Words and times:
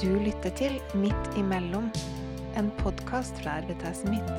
Du 0.00 0.20
lytter 0.20 0.50
til 0.50 0.78
Midt 0.96 1.34
imellom, 1.36 1.90
en 2.56 2.70
podkast 2.78 3.36
fra 3.42 3.58
RVTS 3.60 3.98
Midt. 4.08 4.30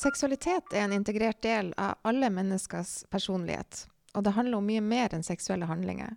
Seksualitet 0.00 0.72
er 0.72 0.86
en 0.86 0.96
integrert 0.96 1.42
del 1.44 1.74
av 1.76 2.00
alle 2.08 2.32
menneskers 2.32 3.04
personlighet, 3.12 3.84
og 4.14 4.24
det 4.24 4.32
handler 4.32 4.62
om 4.62 4.72
mye 4.72 4.80
mer 4.80 5.12
enn 5.12 5.26
seksuelle 5.26 5.68
handlinger. 5.68 6.16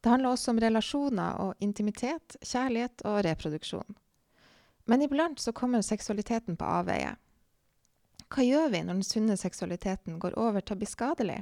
Det 0.00 0.08
handler 0.08 0.32
også 0.32 0.56
om 0.56 0.64
relasjoner 0.64 1.44
og 1.44 1.60
intimitet, 1.60 2.40
kjærlighet 2.40 3.04
og 3.04 3.20
reproduksjon. 3.28 4.00
Men 4.88 5.04
iblant 5.04 5.44
så 5.44 5.52
kommer 5.52 5.84
seksualiteten 5.84 6.56
på 6.56 6.76
avveie. 6.80 7.18
Hva 8.28 8.44
gjør 8.44 8.72
vi 8.74 8.80
når 8.84 8.98
den 8.98 9.06
sunne 9.06 9.36
seksualiteten 9.40 10.18
går 10.20 10.34
over 10.36 10.60
til 10.60 10.76
å 10.76 10.80
bli 10.82 10.88
skadelig? 10.88 11.38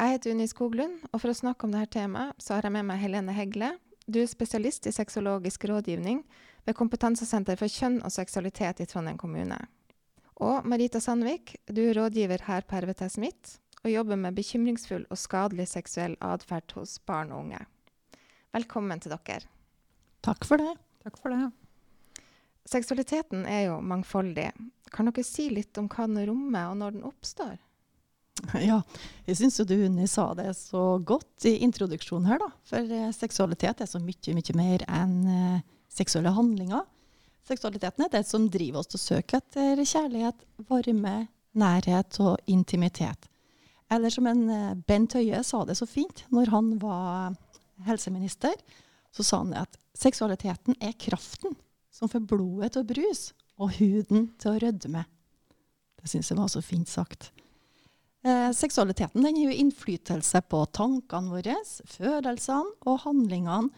Jeg 0.00 0.14
heter 0.14 0.34
Unni 0.34 0.46
Skoglund, 0.48 0.98
og 1.12 1.22
for 1.22 1.32
å 1.32 1.36
snakke 1.36 1.66
om 1.66 1.72
dette 1.72 1.94
temaet, 1.96 2.36
så 2.40 2.56
har 2.56 2.68
jeg 2.68 2.74
med 2.76 2.86
meg 2.88 3.00
Helene 3.00 3.34
Hegle. 3.36 3.74
Du 4.04 4.20
er 4.20 4.28
spesialist 4.28 4.88
i 4.88 4.92
sexologisk 4.92 5.64
rådgivning 5.70 6.22
ved 6.66 6.76
Kompetansesenter 6.76 7.56
for 7.60 7.72
kjønn 7.72 8.00
og 8.04 8.12
seksualitet 8.12 8.82
i 8.84 8.88
Trondheim 8.88 9.20
kommune. 9.20 9.58
Og 10.40 10.64
Marita 10.68 11.00
Sandvik, 11.04 11.54
du 11.68 11.82
er 11.86 11.96
rådgiver 11.96 12.44
her 12.48 12.64
på 12.68 12.80
RVT 12.84 13.06
Smith 13.12 13.58
og 13.84 13.92
jobber 13.92 14.20
med 14.20 14.36
bekymringsfull 14.36 15.06
og 15.08 15.20
skadelig 15.20 15.70
seksuell 15.72 16.18
atferd 16.24 16.76
hos 16.76 16.98
barn 17.08 17.32
og 17.32 17.46
unge. 17.46 17.64
Velkommen 18.56 19.00
til 19.00 19.16
dere. 19.16 19.48
Takk 20.24 20.44
for 20.48 20.60
det. 20.60 20.76
Takk 21.04 21.20
for 21.20 21.32
det. 21.32 21.48
Seksualiteten 22.68 23.46
er 23.48 23.66
jo 23.70 23.80
mangfoldig. 23.80 24.50
Kan 24.92 25.08
dere 25.08 25.24
si 25.24 25.48
litt 25.52 25.78
om 25.80 25.88
hva 25.90 26.06
den 26.06 26.24
rommer, 26.28 26.70
og 26.70 26.80
når 26.80 26.96
den 26.96 27.08
oppstår? 27.08 27.58
Ja, 28.70 28.80
jeg 29.26 29.38
syns 29.40 29.58
jo 29.60 29.66
du 29.68 29.74
Unni 29.84 30.06
sa 30.08 30.30
det 30.38 30.52
så 30.58 30.98
godt 31.04 31.44
i 31.48 31.58
introduksjonen 31.64 32.28
her, 32.30 32.40
da. 32.40 32.48
For 32.68 32.94
eh, 32.96 33.10
seksualitet 33.16 33.82
er 33.82 33.90
så 33.90 34.00
mye, 34.02 34.36
mye 34.36 34.56
mer 34.56 34.84
enn 34.88 35.16
eh, 35.28 35.66
seksuelle 35.92 36.32
handlinger. 36.36 36.86
Seksualiteten 37.48 38.06
er 38.06 38.12
det 38.12 38.24
som 38.28 38.48
driver 38.52 38.82
oss 38.82 38.90
til 38.92 39.00
å 39.00 39.02
søke 39.02 39.40
etter 39.40 39.80
kjærlighet, 39.82 40.44
varme, 40.68 41.16
nærhet 41.58 42.20
og 42.22 42.38
intimitet. 42.50 43.28
Eller 43.90 44.12
som 44.14 44.28
en 44.30 44.44
eh, 44.54 44.76
Bent 44.88 45.16
Høie 45.18 45.42
sa 45.46 45.64
det 45.68 45.78
så 45.80 45.88
fint 45.88 46.24
når 46.32 46.54
han 46.54 46.74
var 46.82 47.34
helseminister, 47.88 48.54
så 49.10 49.26
sa 49.26 49.42
han 49.42 49.56
at 49.58 49.80
seksualiteten 49.98 50.78
er 50.78 50.94
kraften 51.00 51.56
som 52.00 52.08
får 52.08 52.24
blodet 52.32 52.72
til 52.74 52.82
å 52.82 52.88
bruse 52.88 53.36
og 53.60 53.76
huden 53.76 54.30
til 54.40 54.54
å 54.54 54.60
rødme. 54.62 55.04
Det 56.00 56.08
syns 56.08 56.32
jeg 56.32 56.40
var 56.40 56.48
så 56.48 56.62
fint 56.64 56.88
sagt. 56.88 57.28
Eh, 58.24 58.50
seksualiteten 58.56 59.22
den 59.24 59.36
har 59.36 59.50
jo 59.50 59.58
innflytelse 59.62 60.42
på 60.48 60.64
tankene 60.76 61.32
våre, 61.32 61.56
følelsene 61.88 62.88
og 62.88 63.02
handlingene, 63.04 63.68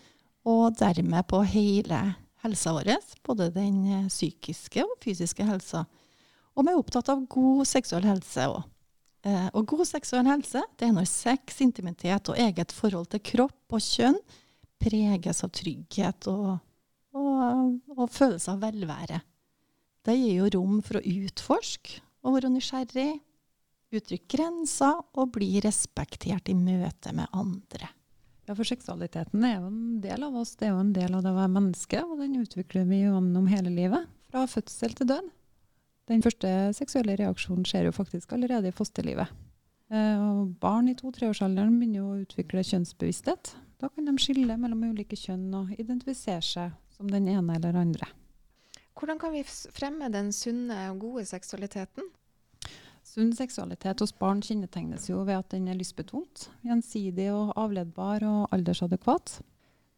og 0.46 0.74
dermed 0.78 1.26
på 1.30 1.42
hele 1.46 2.00
helsa 2.42 2.72
vår, 2.74 2.90
både 3.26 3.50
den 3.54 3.82
eh, 3.86 4.08
psykiske 4.10 4.82
og 4.86 4.96
fysiske 5.02 5.46
helsa. 5.46 5.84
Og 6.54 6.66
vi 6.66 6.72
er 6.72 6.78
opptatt 6.78 7.10
av 7.12 7.22
god 7.30 7.66
seksuell 7.70 8.06
helse 8.06 8.48
òg. 8.50 8.62
Eh, 9.22 9.48
og 9.54 9.68
god 9.70 9.86
seksuell 9.86 10.26
helse 10.26 10.64
det 10.78 10.88
er 10.88 10.94
når 10.96 11.06
sex, 11.06 11.60
intimitet 11.62 12.30
og 12.30 12.38
eget 12.42 12.74
forhold 12.74 13.12
til 13.12 13.22
kropp 13.22 13.76
og 13.76 13.82
kjønn 13.82 14.18
preges 14.82 15.44
av 15.46 15.52
trygghet 15.54 16.26
og, 16.32 16.56
og, 17.16 17.78
og 17.96 18.08
følelse 18.12 18.54
av 18.54 18.62
velvære. 18.64 19.20
Det 20.02 20.16
gir 20.18 20.40
jo 20.40 20.50
rom 20.56 20.80
for 20.82 20.98
å 20.98 21.04
utforske 21.06 22.00
og 22.22 22.36
være 22.36 22.50
nysgjerrig, 22.52 23.20
uttrykke 23.92 24.30
grenser 24.36 25.02
og 25.18 25.34
bli 25.34 25.60
respektert 25.62 26.48
i 26.50 26.56
møte 26.56 27.12
med 27.14 27.30
andre. 27.36 27.90
Ja, 28.48 28.56
for 28.56 28.66
seksualiteten 28.66 29.44
er 29.46 29.60
jo 29.60 29.68
en 29.68 30.00
del 30.02 30.24
av 30.26 30.34
oss. 30.40 30.56
Det 30.58 30.66
er 30.66 30.74
jo 30.74 30.82
en 30.82 30.94
del 30.96 31.14
av 31.14 31.22
det 31.22 31.30
å 31.30 31.38
være 31.38 31.54
menneske, 31.54 32.02
og 32.02 32.18
den 32.18 32.40
utvikler 32.40 32.88
vi 32.88 33.04
gjennom 33.04 33.46
hele 33.50 33.70
livet. 33.70 34.10
Fra 34.32 34.46
fødsel 34.50 34.96
til 34.98 35.10
død. 35.12 35.30
Den 36.10 36.24
første 36.24 36.50
seksuelle 36.74 37.14
reaksjonen 37.20 37.66
skjer 37.68 37.86
jo 37.86 37.94
faktisk 37.94 38.34
allerede 38.34 38.72
i 38.72 38.74
fosterlivet. 38.74 39.30
Eh, 39.92 40.18
og 40.18 40.56
barn 40.62 40.88
i 40.90 40.96
to-treårsalderen 40.98 41.76
begynner 41.78 42.00
jo 42.00 42.08
å 42.10 42.22
utvikle 42.24 42.64
kjønnsbevissthet. 42.66 43.52
Da 43.78 43.90
kan 43.92 44.08
de 44.08 44.16
skille 44.18 44.56
mellom 44.58 44.88
ulike 44.90 45.18
kjønn 45.18 45.46
og 45.58 45.74
identifisere 45.78 46.42
seg 46.46 46.74
som 47.02 47.10
den 47.10 47.28
ene 47.28 47.56
eller 47.56 47.74
andre. 47.74 48.06
Hvordan 48.94 49.18
kan 49.18 49.32
vi 49.34 49.42
fremme 49.74 50.06
den 50.12 50.30
sunne 50.32 50.76
og 50.92 51.00
gode 51.02 51.24
seksualiteten? 51.26 52.06
Sunn 53.02 53.32
seksualitet 53.34 54.00
hos 54.04 54.12
barn 54.14 54.42
kjennetegnes 54.44 55.08
jo 55.10 55.24
ved 55.26 55.40
at 55.40 55.48
den 55.50 55.66
er 55.68 55.78
lystbetont, 55.80 56.46
gjensidig 56.62 57.26
og 57.34 57.50
avledbar 57.58 58.22
og 58.28 58.54
aldersadekvat. 58.54 59.40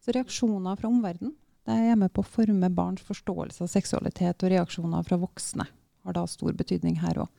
Så 0.01 0.15
reaksjoner 0.15 0.79
fra 0.79 0.89
omverdenen 0.89 1.35
er 1.69 1.93
med 1.99 2.09
på 2.13 2.23
å 2.23 2.29
forme 2.29 2.71
barns 2.73 3.05
forståelse 3.05 3.61
av 3.67 3.69
seksualitet, 3.69 4.41
og 4.41 4.53
reaksjoner 4.55 5.05
fra 5.05 5.21
voksne 5.21 5.67
har 5.69 6.17
da 6.17 6.25
stor 6.29 6.57
betydning 6.57 6.97
her 7.03 7.21
òg. 7.21 7.29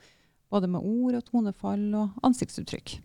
Både 0.50 0.71
med 0.71 0.87
ord 0.87 1.19
og 1.19 1.27
tonefall 1.27 1.88
og 1.98 2.27
ansiktsuttrykk. 2.27 3.00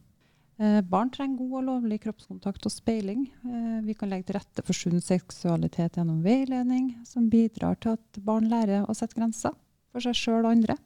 Eh, 0.62 0.82
barn 0.86 1.10
trenger 1.10 1.40
god 1.40 1.54
og 1.58 1.64
lovlig 1.66 1.98
kroppskontakt 2.04 2.68
og 2.70 2.74
speiling. 2.74 3.24
Eh, 3.50 3.80
vi 3.82 3.96
kan 3.98 4.12
legge 4.12 4.28
til 4.30 4.38
rette 4.38 4.62
for 4.68 4.78
sunn 4.78 5.02
seksualitet 5.02 5.98
gjennom 5.98 6.20
veiledning, 6.22 6.92
som 7.08 7.32
bidrar 7.32 7.80
til 7.82 7.96
at 7.96 8.22
barn 8.22 8.46
lærer 8.52 8.86
å 8.86 8.94
sette 8.94 9.18
grenser 9.18 9.56
for 9.90 10.06
seg 10.06 10.14
sjøl 10.20 10.46
og 10.46 10.52
andre. 10.52 10.78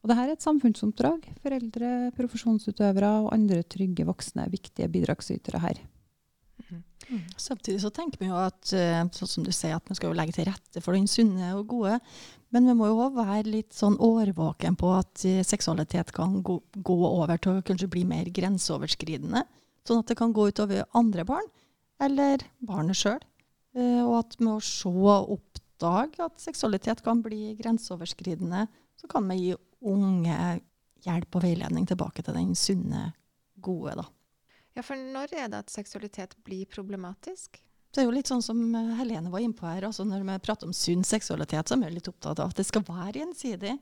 Og 0.00 0.08
dette 0.08 0.24
er 0.24 0.32
et 0.32 0.46
samfunnsoppdrag. 0.46 1.28
Foreldre, 1.44 1.90
profesjonsutøvere 2.16 3.10
og 3.20 3.32
andre 3.36 3.60
trygge 3.68 4.06
voksne 4.08 4.46
er 4.46 4.54
viktige 4.54 4.88
bidragsytere 4.90 5.60
her. 5.60 5.82
Mm. 6.72 7.26
Samtidig 7.36 7.82
så 7.82 7.90
tenker 7.92 8.22
vi 8.22 8.30
jo 8.30 8.38
at 8.40 8.72
eh, 8.72 9.02
sånn 9.12 9.28
som 9.28 9.44
du 9.44 9.52
sier, 9.52 9.76
at 9.76 9.92
vi 9.92 9.98
skal 9.98 10.16
legge 10.16 10.38
til 10.38 10.48
rette 10.48 10.80
for 10.80 10.96
den 10.96 11.10
sunne 11.10 11.52
og 11.58 11.68
gode. 11.74 11.98
Men 12.52 12.68
vi 12.68 12.74
må 12.76 12.90
jo 12.90 13.00
òg 13.06 13.16
være 13.16 13.48
litt 13.48 13.72
sånn 13.72 13.96
årvåken 14.02 14.76
på 14.80 14.90
at 14.92 15.24
eh, 15.28 15.40
seksualitet 15.46 16.12
kan 16.12 16.40
gå, 16.44 16.58
gå, 16.74 16.96
over 17.08 17.40
til 17.40 17.58
å 17.58 17.64
kanskje 17.64 17.88
bli 17.92 18.04
mer 18.08 18.28
grenseoverskridende. 18.34 19.46
Sånn 19.88 20.02
at 20.02 20.12
det 20.12 20.18
kan 20.20 20.34
gå 20.36 20.50
utover 20.52 20.84
andre 20.98 21.24
barn, 21.26 21.48
eller 22.02 22.44
barnet 22.60 23.00
sjøl. 23.00 23.22
Eh, 23.72 24.02
og 24.04 24.18
at 24.20 24.36
med 24.42 24.58
å 24.58 24.64
se 24.68 24.92
og 24.92 25.32
oppdage 25.38 26.20
at 26.20 26.44
seksualitet 26.44 27.00
kan 27.06 27.24
bli 27.24 27.54
grenseoverskridende, 27.60 28.66
så 29.00 29.08
kan 29.10 29.24
vi 29.32 29.40
gi 29.40 29.58
unge 29.88 30.38
hjelp 31.02 31.40
og 31.40 31.46
veiledning 31.46 31.88
tilbake 31.88 32.22
til 32.22 32.36
den 32.36 32.52
sunne, 32.58 33.08
gode, 33.62 33.96
da. 34.02 34.06
Ja, 34.76 34.84
for 34.84 34.96
når 34.96 35.34
er 35.36 35.50
det 35.52 35.64
at 35.64 35.72
seksualitet 35.72 36.36
blir 36.46 36.68
problematisk? 36.70 37.60
Det 37.92 38.00
er 38.00 38.06
jo 38.08 38.14
litt 38.14 38.30
sånn 38.30 38.44
som 38.44 38.60
eh, 38.72 38.94
Helene 39.02 39.30
var 39.32 39.42
inne 39.44 39.56
på 39.56 39.68
her. 39.68 39.84
altså 39.88 40.06
Når 40.08 40.24
vi 40.24 40.38
prater 40.46 40.68
om 40.68 40.72
sunn 40.76 41.04
seksualitet, 41.04 41.68
så 41.68 41.76
er 41.76 41.82
vi 41.84 41.98
litt 41.98 42.08
opptatt 42.08 42.40
av 42.40 42.52
at 42.52 42.60
det 42.60 42.64
skal 42.64 42.84
være 42.86 43.20
gjensidig. 43.20 43.74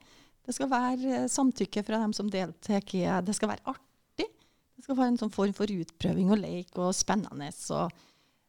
Det 0.47 0.55
skal 0.57 0.71
være 0.73 1.13
eh, 1.21 1.29
samtykke 1.31 1.85
fra 1.87 2.01
dem 2.03 2.15
som 2.17 2.31
deltar. 2.33 2.83
Det 2.83 3.37
skal 3.37 3.53
være 3.53 3.67
artig. 3.71 4.27
Det 4.27 4.87
skal 4.87 4.99
være 4.99 5.13
en 5.15 5.21
sånn 5.21 5.35
form 5.35 5.55
for 5.55 5.71
utprøving 5.71 6.33
og 6.35 6.43
leik 6.43 6.81
og 6.83 6.91
spennende. 6.97 7.53
Og, 7.77 7.95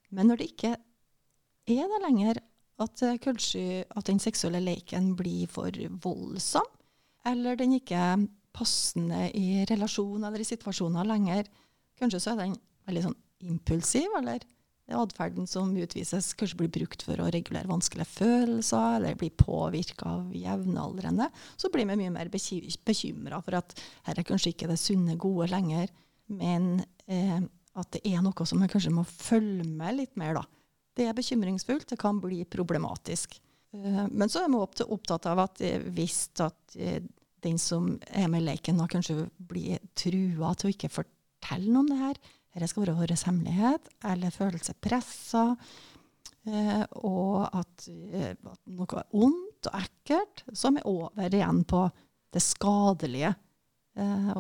men 0.09 0.31
når 0.31 0.41
det 0.41 0.47
ikke 0.49 0.71
er 1.69 1.91
det 1.93 1.99
lenger, 2.07 2.41
at 2.81 3.03
eh, 3.05 3.19
kanskje 3.21 3.83
at 3.85 4.09
den 4.09 4.21
seksuelle 4.23 4.63
leiken 4.65 5.11
blir 5.19 5.45
for 5.51 5.75
voldsom, 6.01 6.65
eller 7.29 7.59
den 7.59 7.75
ikke 7.77 7.99
er 8.01 8.23
passende 8.51 9.27
i 9.37 9.61
relasjon 9.69 10.25
eller 10.25 10.41
i 10.41 10.47
situasjoner 10.47 11.05
lenger. 11.05 11.45
Kanskje 12.01 12.23
så 12.23 12.33
er 12.33 12.41
den 12.41 12.57
veldig 12.89 13.05
sånn 13.05 13.19
impulsiv, 13.45 14.09
eller 14.17 14.41
atferden 14.97 15.47
som 15.49 15.71
utvises, 15.77 16.31
kanskje 16.37 16.59
blir 16.61 16.71
brukt 16.73 17.05
for 17.05 17.19
å 17.21 17.29
regulere 17.33 17.69
vanskelige 17.69 18.09
følelser, 18.13 18.97
eller 18.97 19.19
blir 19.19 19.33
påvirka 19.37 20.09
av 20.17 20.35
jevnaldrende. 20.35 21.29
Så 21.55 21.71
blir 21.73 21.87
vi 21.89 21.99
mye 22.03 22.13
mer 22.13 22.31
bekymra 22.31 23.41
for 23.45 23.59
at 23.61 23.75
her 24.07 24.19
er 24.19 24.27
kanskje 24.27 24.55
ikke 24.55 24.69
det 24.71 24.79
sunne, 24.81 25.19
gode 25.21 25.49
lenger, 25.51 25.91
men 26.31 26.83
eh, 27.11 27.39
at 27.79 27.93
det 27.95 28.03
er 28.07 28.23
noe 28.23 28.47
som 28.47 28.61
vi 28.61 28.69
kanskje 28.71 28.93
må 28.93 29.05
følge 29.07 29.67
med 29.67 30.01
litt 30.01 30.19
mer, 30.19 30.41
da. 30.41 30.45
Det 30.97 31.07
er 31.07 31.15
bekymringsfullt, 31.15 31.87
det 31.93 31.99
kan 31.99 32.19
bli 32.19 32.43
problematisk. 32.51 33.37
Eh, 33.73 34.05
men 34.11 34.29
så 34.29 34.43
er 34.43 34.51
vi 34.51 34.85
opptatt 34.85 35.27
av 35.31 35.45
at 35.45 35.63
eh, 35.63 35.79
hvis 35.95 36.25
at 36.43 36.75
eh, 36.75 36.99
den 37.41 37.57
som 37.61 37.95
er 38.11 38.27
med 38.29 38.43
i 38.43 38.49
leken, 38.51 38.81
kanskje 38.91 39.25
blir 39.37 39.79
trua 39.97 40.53
til 40.55 40.69
å 40.69 40.73
ikke 40.75 40.91
fortelle 40.91 41.71
noe 41.71 41.85
om 41.85 41.89
det 41.89 42.01
her, 42.01 42.19
dette 42.53 42.67
skal 42.71 42.85
være 42.85 42.97
vår 42.99 43.13
hemmelighet, 43.25 43.87
eller 44.11 44.35
føle 44.35 44.59
seg 44.59 44.79
pressa, 44.83 45.45
og 46.97 47.45
at, 47.45 47.85
at 47.85 48.61
noe 48.65 48.97
er 48.97 49.15
ondt 49.15 49.69
og 49.69 49.77
ekkelt, 49.77 50.43
så 50.51 50.71
er 50.73 50.87
over 50.89 51.37
igjen 51.37 51.63
på 51.69 51.85
det 52.33 52.41
skadelige. 52.43 53.33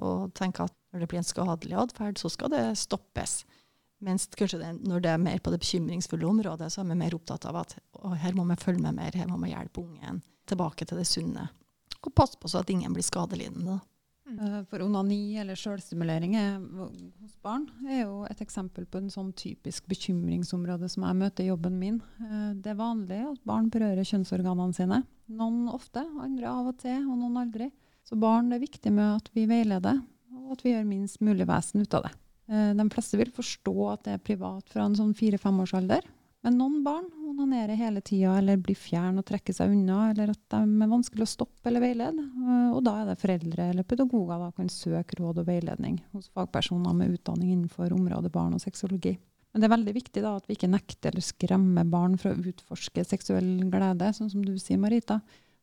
og 0.01 0.31
tenke 0.33 0.63
at 0.65 0.75
når 0.91 1.03
det 1.03 1.07
blir 1.11 1.21
en 1.21 1.27
skadelig 1.27 1.77
atferd, 1.77 2.19
så 2.19 2.29
skal 2.31 2.51
det 2.51 2.63
stoppes. 2.79 3.41
Mens 4.01 4.25
kanskje 4.33 4.59
det, 4.59 4.71
når 4.87 5.03
det 5.03 5.11
er 5.13 5.21
mer 5.21 5.39
på 5.39 5.51
det 5.53 5.61
bekymringsfulle 5.61 6.25
området, 6.27 6.71
så 6.73 6.81
er 6.81 6.89
vi 6.89 6.97
mer 6.97 7.15
opptatt 7.15 7.45
av 7.45 7.61
at 7.61 7.75
her 8.23 8.35
må 8.35 8.47
vi 8.49 8.57
følge 8.59 8.81
med 8.81 8.97
mer, 8.97 9.15
her 9.15 9.29
må 9.29 9.37
vi 9.43 9.53
hjelpe 9.53 9.83
ungen 9.83 10.23
tilbake 10.49 10.87
til 10.89 10.99
det 10.99 11.07
sunne. 11.07 11.47
Og 12.01 12.13
passe 12.17 12.39
på 12.41 12.49
så 12.49 12.63
at 12.63 12.71
ingen 12.73 12.95
blir 12.95 13.05
skadelidende. 13.05 13.77
Eh, 13.77 13.87
For 14.69 14.81
onani 14.85 15.37
eller 15.41 15.55
selvstimulering 15.59 16.35
er, 16.39 16.59
hos 17.21 17.33
barn 17.43 17.65
er 17.89 18.03
jo 18.05 18.21
et 18.29 18.39
eksempel 18.43 18.85
på 18.87 19.01
en 19.01 19.09
sånn 19.11 19.31
typisk 19.37 19.87
bekymringsområde 19.91 20.87
som 20.89 21.03
jeg 21.07 21.19
møter 21.19 21.43
i 21.45 21.49
jobben 21.51 21.77
min. 21.79 21.99
Eh, 22.21 22.53
Det 22.61 22.71
er 22.73 22.79
vanlig 22.79 23.19
at 23.31 23.41
barn 23.45 23.69
berører 23.69 24.03
kjønnsorganene 24.07 24.73
sine. 24.77 25.01
Noen 25.29 25.67
ofte, 25.71 26.03
andre 26.19 26.47
av 26.47 26.67
og 26.71 26.77
til, 26.79 27.03
og 27.09 27.17
noen 27.17 27.37
aldri. 27.43 27.71
Så 28.07 28.17
barn 28.19 28.51
er 28.53 28.59
viktig 28.63 28.91
med 28.91 29.17
at 29.21 29.29
vi 29.35 29.45
veileder, 29.45 30.01
og 30.35 30.51
at 30.57 30.63
vi 30.63 30.73
gjør 30.73 30.87
minst 30.87 31.21
mulig 31.21 31.47
vesen 31.47 31.81
ut 31.81 31.93
av 31.93 32.03
det. 32.07 32.13
Eh, 32.49 32.73
De 32.73 32.89
fleste 32.89 33.17
vil 33.17 33.31
forstå 33.31 33.75
at 33.93 34.03
det 34.03 34.13
er 34.13 34.25
privat 34.25 34.67
fra 34.69 34.85
en 34.85 34.95
sånn 34.95 35.13
fire-femårsalder. 35.15 36.01
Men 36.41 36.55
noen 36.57 36.79
barn 36.81 37.05
onanerer 37.29 37.77
hele 37.77 38.01
tida 38.01 38.33
eller 38.39 38.57
blir 38.57 38.77
fjern 38.77 39.19
og 39.21 39.25
trekker 39.29 39.53
seg 39.53 39.73
unna, 39.75 40.07
eller 40.09 40.31
at 40.33 40.39
de 40.49 40.61
er 40.61 40.89
vanskelig 40.89 41.27
å 41.27 41.29
stoppe 41.29 41.69
eller 41.69 41.83
veilede. 41.83 42.23
Og 42.73 42.79
da 42.85 42.95
er 42.97 43.11
det 43.11 43.19
foreldre 43.21 43.67
eller 43.69 43.85
pedagoger 43.85 44.41
da 44.41 44.47
kan 44.57 44.71
søke 44.73 45.19
råd 45.19 45.43
og 45.43 45.51
veiledning 45.51 45.99
hos 46.15 46.31
fagpersoner 46.33 46.97
med 46.97 47.13
utdanning 47.13 47.53
innenfor 47.53 47.93
området 47.93 48.33
barn 48.33 48.57
og 48.57 48.63
sexologi. 48.63 49.19
Men 49.51 49.61
det 49.61 49.67
er 49.67 49.75
veldig 49.75 49.95
viktig 49.99 50.23
da 50.23 50.33
at 50.39 50.49
vi 50.49 50.57
ikke 50.57 50.71
nekter 50.71 51.11
eller 51.11 51.27
skremmer 51.27 51.87
barn 51.93 52.17
fra 52.17 52.33
å 52.33 52.43
utforske 52.51 53.05
seksuell 53.05 53.53
glede, 53.69 54.09
sånn 54.15 54.31
som 54.31 54.45
du 54.45 54.55
sier, 54.57 54.79
Marita. 54.81 55.19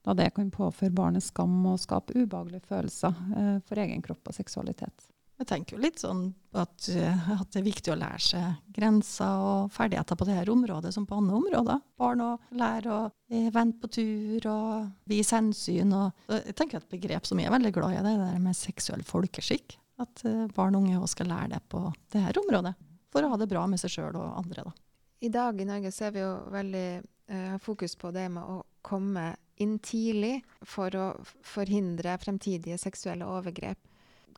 Da 0.07 0.15
det 0.15 0.31
kan 0.37 0.53
påføre 0.55 0.95
barnet 0.95 1.27
skam 1.27 1.57
og 1.67 1.81
skape 1.83 2.15
ubehagelige 2.15 2.69
følelser 2.69 3.17
eh, 3.35 3.55
for 3.67 3.83
egen 3.83 4.05
kropp 4.05 4.31
og 4.31 4.37
seksualitet. 4.37 5.09
Jeg 5.39 5.47
tenker 5.47 5.77
jo 5.77 5.83
litt 5.83 6.01
sånn 6.03 6.25
at, 6.59 6.89
eh, 6.91 7.27
at 7.31 7.53
det 7.55 7.61
er 7.61 7.67
viktig 7.67 7.93
å 7.93 7.99
lære 7.99 8.23
seg 8.25 8.73
grenser 8.75 9.43
og 9.45 9.69
ferdigheter 9.71 10.19
på 10.19 10.27
dette 10.27 10.51
området 10.51 10.91
som 10.95 11.07
på 11.07 11.21
andre 11.21 11.37
områder. 11.39 11.85
Barn 12.01 12.25
å 12.25 12.31
lære 12.59 12.91
å 12.91 13.05
eh, 13.31 13.47
vente 13.55 13.79
på 13.85 13.93
tur 13.95 14.49
og 14.51 14.89
vise 15.11 15.39
hensyn. 15.39 15.95
Og, 15.95 16.27
jeg 16.35 16.57
tenker 16.59 16.81
et 16.81 16.91
begrep 16.91 17.29
som 17.29 17.39
jeg 17.39 17.47
er 17.47 17.55
veldig 17.55 17.73
glad 17.77 17.95
i, 17.95 18.03
det 18.03 18.17
er 18.17 18.25
det 18.25 18.43
med 18.49 18.59
seksuell 18.59 19.07
folkeskikk. 19.07 19.79
At 20.03 20.25
eh, 20.27 20.47
barn 20.55 20.75
og 20.75 20.89
unge 20.89 20.99
òg 20.99 21.07
skal 21.15 21.31
lære 21.31 21.53
det 21.55 21.63
på 21.71 21.85
dette 22.11 22.43
området. 22.43 22.75
For 23.15 23.23
å 23.23 23.31
ha 23.31 23.39
det 23.39 23.51
bra 23.51 23.63
med 23.71 23.81
seg 23.81 23.95
sjøl 23.95 24.19
og 24.19 24.41
andre, 24.43 24.67
da. 24.67 24.75
I 25.23 25.31
dag 25.35 25.61
i 25.61 25.67
Norge 25.67 25.91
så 25.95 26.11
vi 26.15 26.21
jo 26.23 26.35
veldig 26.55 26.89
uh, 27.33 27.57
fokus 27.59 27.97
på 27.99 28.13
det 28.15 28.29
med 28.31 28.47
å 28.47 28.61
komme 28.87 29.33
inn 29.59 29.79
tidlig 29.83 30.37
for 30.63 30.95
å 30.95 31.07
forhindre 31.43 32.15
fremtidige 32.23 32.79
seksuelle 32.79 33.27
overgrep. 33.27 33.81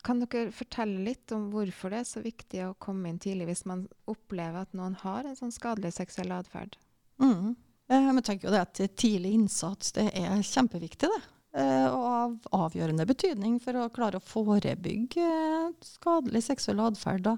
Kan 0.06 0.23
dere 0.23 0.52
fortelle 0.55 1.02
litt 1.05 1.32
om 1.37 1.49
hvorfor 1.52 1.93
det 1.93 2.02
er 2.02 2.08
så 2.08 2.23
viktig 2.25 2.62
å 2.64 2.76
komme 2.81 3.11
inn 3.11 3.19
tidlig 3.20 3.50
hvis 3.50 3.67
man 3.69 3.85
opplever 4.08 4.62
at 4.62 4.73
noen 4.76 4.97
har 5.02 5.26
en 5.29 5.37
sånn 5.37 5.52
skadelig 5.55 5.93
seksuell 5.99 6.32
atferd? 6.32 6.79
Mm. 7.20 7.52
Eh, 7.91 8.06
jeg 8.06 8.25
tenker 8.25 8.49
jo 8.49 8.55
det 8.55 8.62
at 8.64 8.81
tidlig 9.00 9.35
innsats 9.37 9.93
det 9.97 10.08
er 10.17 10.41
kjempeviktig, 10.47 11.11
det. 11.11 11.20
Eh, 11.61 11.87
Og 11.91 12.06
av 12.06 12.37
avgjørende 12.69 13.05
betydning 13.08 13.58
for 13.61 13.76
å 13.76 13.91
klare 13.93 14.20
å 14.20 14.25
forebygge 14.25 15.26
eh, 15.26 15.73
skadelig 15.85 16.47
seksuell 16.47 16.81
atferd. 16.87 17.32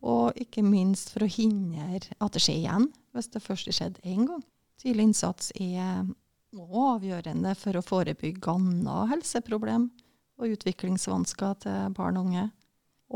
Og 0.00 0.38
ikke 0.40 0.64
minst 0.64 1.12
for 1.12 1.26
å 1.26 1.30
hindre 1.30 2.00
at 2.16 2.32
det 2.32 2.40
skjer 2.40 2.62
igjen, 2.62 2.88
hvis 3.12 3.28
det 3.34 3.44
først 3.44 3.68
har 3.68 3.76
skjedd 3.76 4.00
én 4.08 4.24
gang. 4.30 4.42
Tidlig 4.80 5.10
innsats 5.10 5.52
er 5.60 6.08
avgjørende 6.56 7.52
for 7.54 7.76
å 7.76 7.84
forebygge 7.84 8.54
andre 8.56 9.02
helseproblem 9.12 9.90
og 10.40 10.56
utviklingsvansker 10.56 11.60
til 11.64 11.94
barn 11.96 12.18
og 12.18 12.30
unge. 12.30 12.46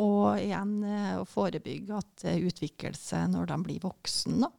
Og 0.01 0.41
igjen 0.43 0.79
eh, 0.89 1.15
å 1.21 1.27
forebygge 1.29 1.99
at 2.01 2.25
det 2.25 2.41
utvikler 2.49 2.97
seg 2.99 3.29
når 3.31 3.51
de 3.53 3.59
blir 3.67 3.85
voksne. 3.85 4.51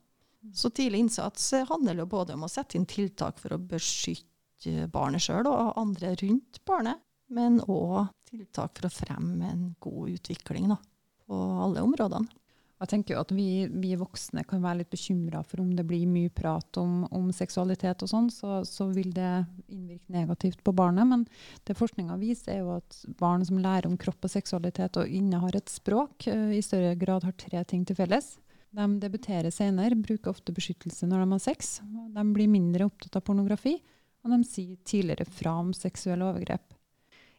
Så 0.56 0.72
tidlig 0.72 1.06
innsats 1.06 1.52
eh, 1.58 1.68
handler 1.70 2.00
jo 2.02 2.08
både 2.10 2.38
om 2.38 2.46
å 2.48 2.52
sette 2.52 2.80
inn 2.80 2.88
tiltak 2.88 3.42
for 3.42 3.56
å 3.56 3.62
beskytte 3.62 4.88
barnet 4.94 5.26
sjøl 5.26 5.46
og 5.50 5.76
andre 5.78 6.14
rundt 6.22 6.62
barnet, 6.66 7.02
men 7.36 7.60
òg 7.68 8.08
tiltak 8.30 8.80
for 8.80 8.88
å 8.88 8.94
fremme 8.94 9.52
en 9.52 9.66
god 9.84 10.16
utvikling 10.16 10.70
da, 10.72 10.80
på 11.26 11.42
alle 11.66 11.84
områdene. 11.86 12.32
Jeg 12.76 12.92
tenker 12.92 13.16
jo 13.16 13.22
at 13.24 13.32
vi, 13.32 13.66
vi 13.72 13.94
voksne 13.96 14.44
kan 14.44 14.60
være 14.64 14.82
litt 14.82 14.92
bekymra 14.92 15.40
for 15.48 15.62
om 15.64 15.70
det 15.78 15.86
blir 15.88 16.04
mye 16.12 16.32
prat 16.36 16.76
om, 16.82 17.06
om 17.08 17.30
seksualitet 17.34 18.04
og 18.04 18.12
sånn, 18.12 18.28
så, 18.34 18.58
så 18.68 18.90
vil 18.92 19.14
det 19.16 19.46
innvirke 19.72 20.12
negativt 20.12 20.60
på 20.66 20.74
barnet. 20.76 21.08
Men 21.08 21.24
det 21.64 21.78
forskninga 21.80 22.18
viser, 22.20 22.58
er 22.58 22.66
jo 22.66 22.74
at 22.76 22.98
barn 23.22 23.46
som 23.48 23.62
lærer 23.64 23.88
om 23.88 23.96
kropp 24.00 24.28
og 24.28 24.34
seksualitet 24.34 25.00
og 25.00 25.08
innehar 25.08 25.56
et 25.56 25.72
språk, 25.72 26.28
eh, 26.28 26.58
i 26.60 26.64
større 26.66 26.98
grad 27.00 27.24
har 27.24 27.38
tre 27.40 27.64
ting 27.64 27.86
til 27.88 27.96
felles. 27.96 28.34
De 28.76 28.88
debuterer 29.00 29.56
senere, 29.56 29.96
bruker 29.96 30.34
ofte 30.34 30.52
beskyttelse 30.56 31.08
når 31.08 31.24
de 31.24 31.32
har 31.32 31.44
sex. 31.46 31.78
De 32.12 32.26
blir 32.36 32.52
mindre 32.52 32.90
opptatt 32.90 33.16
av 33.22 33.24
pornografi, 33.24 33.78
og 34.26 34.36
de 34.36 34.42
sier 34.44 34.76
tidligere 34.84 35.30
fra 35.32 35.56
om 35.62 35.72
seksuelle 35.72 36.28
overgrep. 36.28 36.76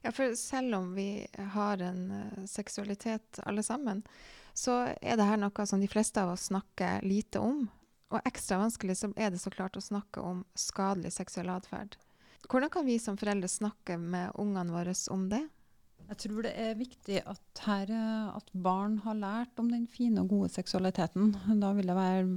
Ja, 0.01 0.15
for 0.17 0.33
selv 0.39 0.79
om 0.79 0.95
vi 0.97 1.27
har 1.53 1.85
en 1.85 2.03
eh, 2.15 2.43
seksualitet 2.49 3.45
alle 3.45 3.65
sammen, 3.67 4.01
så 4.57 4.79
er 5.01 5.19
det 5.19 5.27
her 5.29 5.41
noe 5.41 5.67
som 5.69 5.83
de 5.83 5.89
fleste 5.91 6.23
av 6.23 6.33
oss 6.33 6.49
snakker 6.49 7.05
lite 7.05 7.43
om. 7.43 7.67
Og 8.15 8.29
ekstra 8.29 8.61
vanskelig 8.63 8.97
så 9.01 9.11
er 9.19 9.33
det 9.35 9.43
så 9.43 9.51
klart 9.53 9.77
å 9.77 9.85
snakke 9.85 10.23
om 10.23 10.45
skadelig 10.57 11.13
seksuell 11.17 11.51
atferd. 11.53 11.99
Hvordan 12.47 12.71
kan 12.73 12.87
vi 12.87 12.99
som 13.03 13.19
foreldre 13.19 13.51
snakke 13.51 13.99
med 13.99 14.37
ungene 14.39 14.73
våre 14.73 14.95
om 15.13 15.27
det? 15.29 15.43
Jeg 16.07 16.21
tror 16.23 16.45
det 16.47 16.53
er 16.55 16.77
viktig 16.79 17.23
at, 17.27 17.63
her, 17.67 17.91
eh, 17.91 18.29
at 18.31 18.53
barn 18.55 19.01
har 19.03 19.17
lært 19.19 19.59
om 19.59 19.73
den 19.73 19.89
fine 19.91 20.23
og 20.23 20.31
gode 20.31 20.53
seksualiteten. 20.55 21.33
Da 21.63 21.73
vil 21.75 21.91
det 21.91 21.97
være 21.99 22.29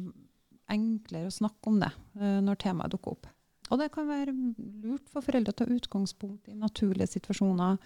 enklere 0.74 1.30
å 1.30 1.36
snakke 1.36 1.70
om 1.70 1.78
det 1.84 1.92
eh, 2.18 2.40
når 2.46 2.64
temaet 2.64 2.96
dukker 2.96 3.14
opp. 3.14 3.30
Og 3.70 3.78
det 3.78 3.92
kan 3.94 4.10
være 4.10 4.34
lurt 4.34 5.12
for 5.12 5.22
foreldre 5.22 5.54
å 5.54 5.60
ta 5.60 5.70
utgangspunkt 5.70 6.50
i 6.50 6.58
naturlige 6.58 7.12
situasjoner, 7.14 7.78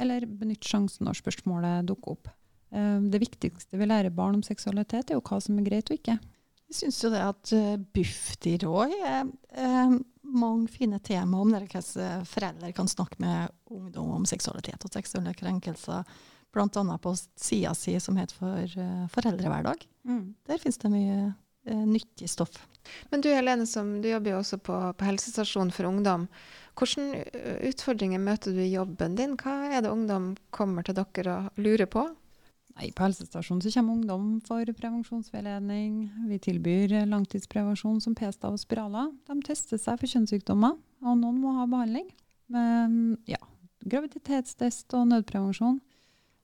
eller 0.00 0.26
benytte 0.28 0.68
sjansen 0.68 1.08
når 1.08 1.22
spørsmålet 1.22 1.88
dukker 1.88 2.18
opp. 2.18 2.28
Eh, 2.70 3.00
Det 3.00 3.18
viktigste 3.22 3.78
vi 3.78 3.88
lærer 3.88 4.10
barn 4.14 4.38
om 4.38 4.42
seksualitet, 4.46 5.10
er 5.10 5.18
jo 5.18 5.24
hva 5.26 5.40
som 5.42 5.58
er 5.58 5.66
greit 5.66 5.90
og 5.90 5.98
ikke. 5.98 6.18
Jeg 6.70 6.78
syns 6.84 7.00
jo 7.02 7.10
det 7.10 7.20
at 7.26 7.52
uh, 7.58 7.76
Bufdir 7.96 8.64
òg 8.70 8.92
er 8.94 9.24
eh, 9.58 9.94
mange 10.22 10.68
fine 10.70 11.00
tema 11.02 11.40
om 11.42 11.50
det 11.50 11.64
hvordan 11.66 12.26
foreldre 12.30 12.70
kan 12.76 12.86
snakke 12.86 13.18
med 13.18 13.50
ungdom 13.66 14.12
om 14.20 14.26
seksualitet 14.28 14.84
og 14.86 14.94
seksuelle 14.94 15.34
krenkelser. 15.34 16.06
Bl.a. 16.54 16.68
på 17.02 17.14
sida 17.38 17.74
si 17.74 17.96
som 18.02 18.16
heter 18.18 18.34
for 18.38 18.78
Foreldrehverdag. 19.14 19.82
Mm. 20.06 20.34
Der 20.46 20.62
finnes 20.62 20.78
det 20.78 20.90
mye 20.90 21.18
eh, 21.66 21.82
nyttig 21.86 22.30
stoff. 22.30 22.62
Men 23.10 23.22
du 23.22 23.30
Helene, 23.34 23.66
som, 23.66 23.96
du 24.02 24.08
jobber 24.10 24.36
jo 24.36 24.40
også 24.40 24.58
på, 24.62 24.78
på 24.94 25.10
helsestasjon 25.10 25.74
for 25.74 25.90
ungdom. 25.90 26.28
Hvilke 26.78 27.26
utfordringer 27.66 28.22
møter 28.22 28.54
du 28.54 28.62
i 28.62 28.72
jobben 28.72 29.18
din? 29.18 29.34
Hva 29.38 29.74
er 29.74 29.82
det 29.82 29.90
ungdom 29.90 30.32
kommer 30.54 30.86
til 30.86 30.96
dere 31.02 31.36
og 31.50 31.62
lurer 31.66 31.90
på? 31.90 32.06
Nei, 32.80 32.94
på 32.96 33.04
helsestasjonen 33.04 33.60
så 33.60 33.70
kommer 33.74 33.98
ungdom 33.98 34.28
for 34.46 34.64
prevensjonsveiledning. 34.64 35.96
Vi 36.30 36.38
tilbyr 36.40 36.94
langtidsprevensjon 37.10 37.98
som 38.00 38.14
p-stav 38.16 38.54
og 38.56 38.62
spiraler. 38.62 39.10
De 39.28 39.36
tester 39.44 39.76
seg 39.76 39.98
for 40.00 40.08
kjønnssykdommer, 40.08 40.78
og 41.04 41.18
noen 41.20 41.42
må 41.42 41.52
ha 41.58 41.66
behandling. 41.68 42.06
Men, 42.48 43.18
ja, 43.28 43.40
graviditetstest 43.84 44.96
og 44.96 45.10
nødprevensjon. 45.10 45.76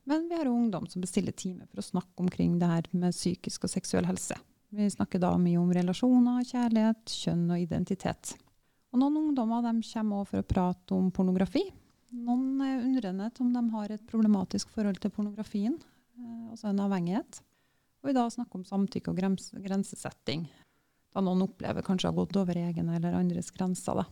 Men 0.04 0.28
vi 0.28 0.36
har 0.36 0.52
ungdom 0.52 0.84
som 0.92 1.06
bestiller 1.06 1.32
time 1.32 1.64
for 1.70 1.80
å 1.80 1.86
snakke 1.88 2.26
omkring 2.26 2.60
det 2.60 2.68
her 2.68 2.92
med 2.92 3.16
psykisk 3.16 3.64
og 3.64 3.72
seksuell 3.72 4.04
helse. 4.10 4.36
Vi 4.76 4.92
snakker 4.92 5.24
da 5.24 5.32
mye 5.40 5.56
om 5.56 5.72
relasjoner, 5.72 6.44
kjærlighet, 6.44 7.16
kjønn 7.24 7.48
og 7.48 7.64
identitet. 7.64 8.36
Og 8.92 9.00
noen 9.00 9.22
ungdommer 9.24 9.64
kommer 9.64 10.20
òg 10.20 10.30
for 10.34 10.44
å 10.44 10.50
prate 10.52 11.00
om 11.00 11.08
pornografi. 11.08 11.64
Noen 12.12 12.60
er 12.60 12.84
undrende 12.84 13.32
til 13.32 13.48
om 13.48 13.56
de 13.56 13.68
har 13.72 13.92
et 13.92 14.08
problematisk 14.10 14.68
forhold 14.76 15.00
til 15.00 15.16
pornografien, 15.16 15.80
altså 16.50 16.70
en 16.70 16.84
avhengighet. 16.86 17.40
Og 18.04 18.12
i 18.12 18.14
dag 18.16 18.30
snakker 18.32 18.60
om 18.60 18.66
samtykke 18.66 19.10
og 19.10 19.18
grensesetting, 19.64 20.46
da 21.12 21.22
noen 21.24 21.46
opplever 21.46 21.82
kanskje 21.82 22.10
å 22.10 22.12
ha 22.12 22.18
gått 22.20 22.36
over 22.38 22.58
egne 22.60 22.98
eller 22.98 23.16
andres 23.16 23.50
grenser. 23.50 24.02
Da. 24.02 24.04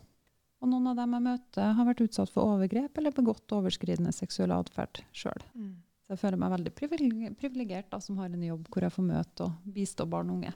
Og 0.63 0.71
noen 0.71 0.89
av 0.91 0.97
dem 0.97 1.13
jeg 1.13 1.25
møter, 1.27 1.73
har 1.77 1.87
vært 1.87 2.03
utsatt 2.07 2.31
for 2.33 2.55
overgrep 2.55 2.97
eller 2.97 3.13
begått 3.15 3.53
overskridende 3.53 4.13
seksuell 4.15 4.51
atferd 4.55 5.03
sjøl. 5.13 5.43
Så 6.05 6.13
jeg 6.13 6.21
føler 6.21 6.41
meg 6.41 6.53
veldig 6.53 6.73
privileg- 6.77 7.35
privilegert 7.39 7.89
da, 7.89 7.99
som 8.01 8.17
har 8.21 8.29
en 8.29 8.43
jobb 8.43 8.67
hvor 8.69 8.85
jeg 8.85 8.93
får 8.93 9.05
møte 9.07 9.47
og 9.47 9.69
bistå 9.75 10.05
barn 10.09 10.29
og 10.29 10.39
unge. 10.39 10.53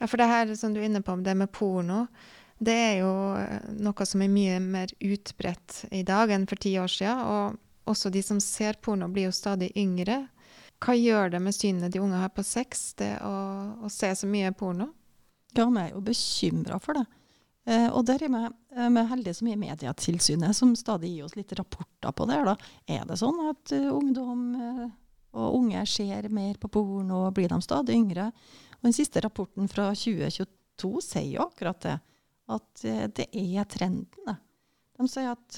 Ja, 0.00 0.06
for 0.06 0.16
det 0.16 0.30
her 0.30 0.54
som 0.56 0.72
du 0.72 0.80
er 0.80 0.88
inne 0.88 1.02
på, 1.04 1.14
det 1.22 1.36
med 1.36 1.52
porno, 1.52 2.06
det 2.60 2.74
er 2.74 2.96
jo 3.00 3.12
eh, 3.36 3.68
noe 3.80 4.06
som 4.08 4.22
er 4.24 4.32
mye 4.32 4.58
mer 4.60 4.92
utbredt 5.00 5.84
i 5.92 6.02
dag 6.02 6.32
enn 6.34 6.46
for 6.48 6.60
ti 6.60 6.74
år 6.80 6.90
siden. 6.92 7.20
Og 7.20 7.90
også 7.90 8.10
de 8.12 8.22
som 8.24 8.40
ser 8.40 8.78
porno, 8.80 9.08
blir 9.08 9.28
jo 9.28 9.36
stadig 9.36 9.70
yngre. 9.76 10.28
Hva 10.80 10.96
gjør 10.96 11.34
det 11.34 11.42
med 11.44 11.54
synet 11.54 11.92
de 11.92 12.00
unge 12.00 12.18
har 12.22 12.32
på 12.32 12.44
sex, 12.46 12.94
det 13.00 13.18
å, 13.20 13.34
å 13.84 13.90
se 13.92 14.14
så 14.16 14.28
mye 14.28 14.52
porno? 14.56 14.88
Ja, 15.52 15.66
vi 15.66 15.82
er 15.82 15.90
jo 15.92 16.00
bekymra 16.04 16.78
for 16.80 16.96
det. 16.96 17.04
Eh, 17.68 17.88
og 17.92 18.06
der 18.08 18.22
er 18.24 18.32
vi, 18.32 18.40
eh, 18.76 18.88
vi 18.88 19.02
heldige 19.10 19.36
som 19.36 19.50
er 19.50 19.60
Medietilsynet, 19.60 20.56
som 20.56 20.72
stadig 20.78 21.12
gir 21.12 21.26
oss 21.26 21.36
litt 21.36 21.52
rapporter 21.58 22.14
på 22.16 22.26
det. 22.30 22.38
Da. 22.48 22.56
Er 22.88 23.04
det 23.06 23.18
sånn 23.20 23.42
at 23.50 23.74
uh, 23.76 23.90
ungdom 23.92 24.46
uh, 24.56 24.86
og 25.36 25.58
unge 25.60 25.84
ser 25.90 26.30
mer 26.32 26.56
på 26.60 26.70
porno, 26.72 27.26
og 27.26 27.34
blir 27.36 27.52
de 27.52 27.60
stadig 27.62 27.98
yngre? 27.98 28.30
Og 28.78 28.88
Den 28.88 28.96
siste 28.96 29.20
rapporten 29.20 29.68
fra 29.68 29.90
2022 29.92 31.04
sier 31.04 31.28
jo 31.34 31.44
akkurat 31.44 31.84
det. 31.84 31.98
At 32.50 32.86
uh, 32.88 33.04
det 33.20 33.28
er 33.28 33.68
trenden. 33.68 34.24
Da. 34.24 34.38
De 34.96 35.08
sier 35.08 35.32
at 35.32 35.56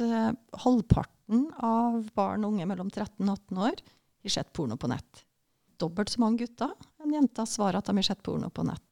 halvparten 0.62 1.48
av 1.66 2.10
barn 2.14 2.44
og 2.46 2.52
unge 2.54 2.66
mellom 2.70 2.90
13 2.92 3.26
og 3.26 3.32
18 3.34 3.62
år 3.70 3.80
har 4.28 4.36
sett 4.38 4.52
porno 4.52 4.76
på 4.76 4.90
nett. 4.90 5.24
Dobbelt 5.80 6.12
så 6.12 6.22
mange 6.22 6.44
gutter 6.44 6.72
enn 7.02 7.14
jenter 7.14 7.48
svarer 7.48 7.80
at 7.80 7.88
de 7.88 7.96
har 7.98 8.06
sett 8.06 8.22
porno 8.22 8.50
på 8.50 8.64
nett. 8.66 8.84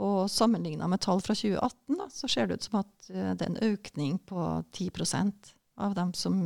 Og 0.00 0.30
sammenligna 0.32 0.88
med 0.88 1.02
tall 1.04 1.20
fra 1.20 1.36
2018, 1.36 1.98
da, 1.98 2.06
så 2.08 2.28
ser 2.28 2.48
det 2.48 2.56
ut 2.56 2.66
som 2.66 2.78
at 2.80 2.92
uh, 3.12 3.32
det 3.36 3.44
er 3.44 3.50
en 3.50 3.74
økning 3.74 4.16
på 4.24 4.44
10% 4.72 5.54
av 5.80 5.96
dem 5.98 6.14
som 6.16 6.38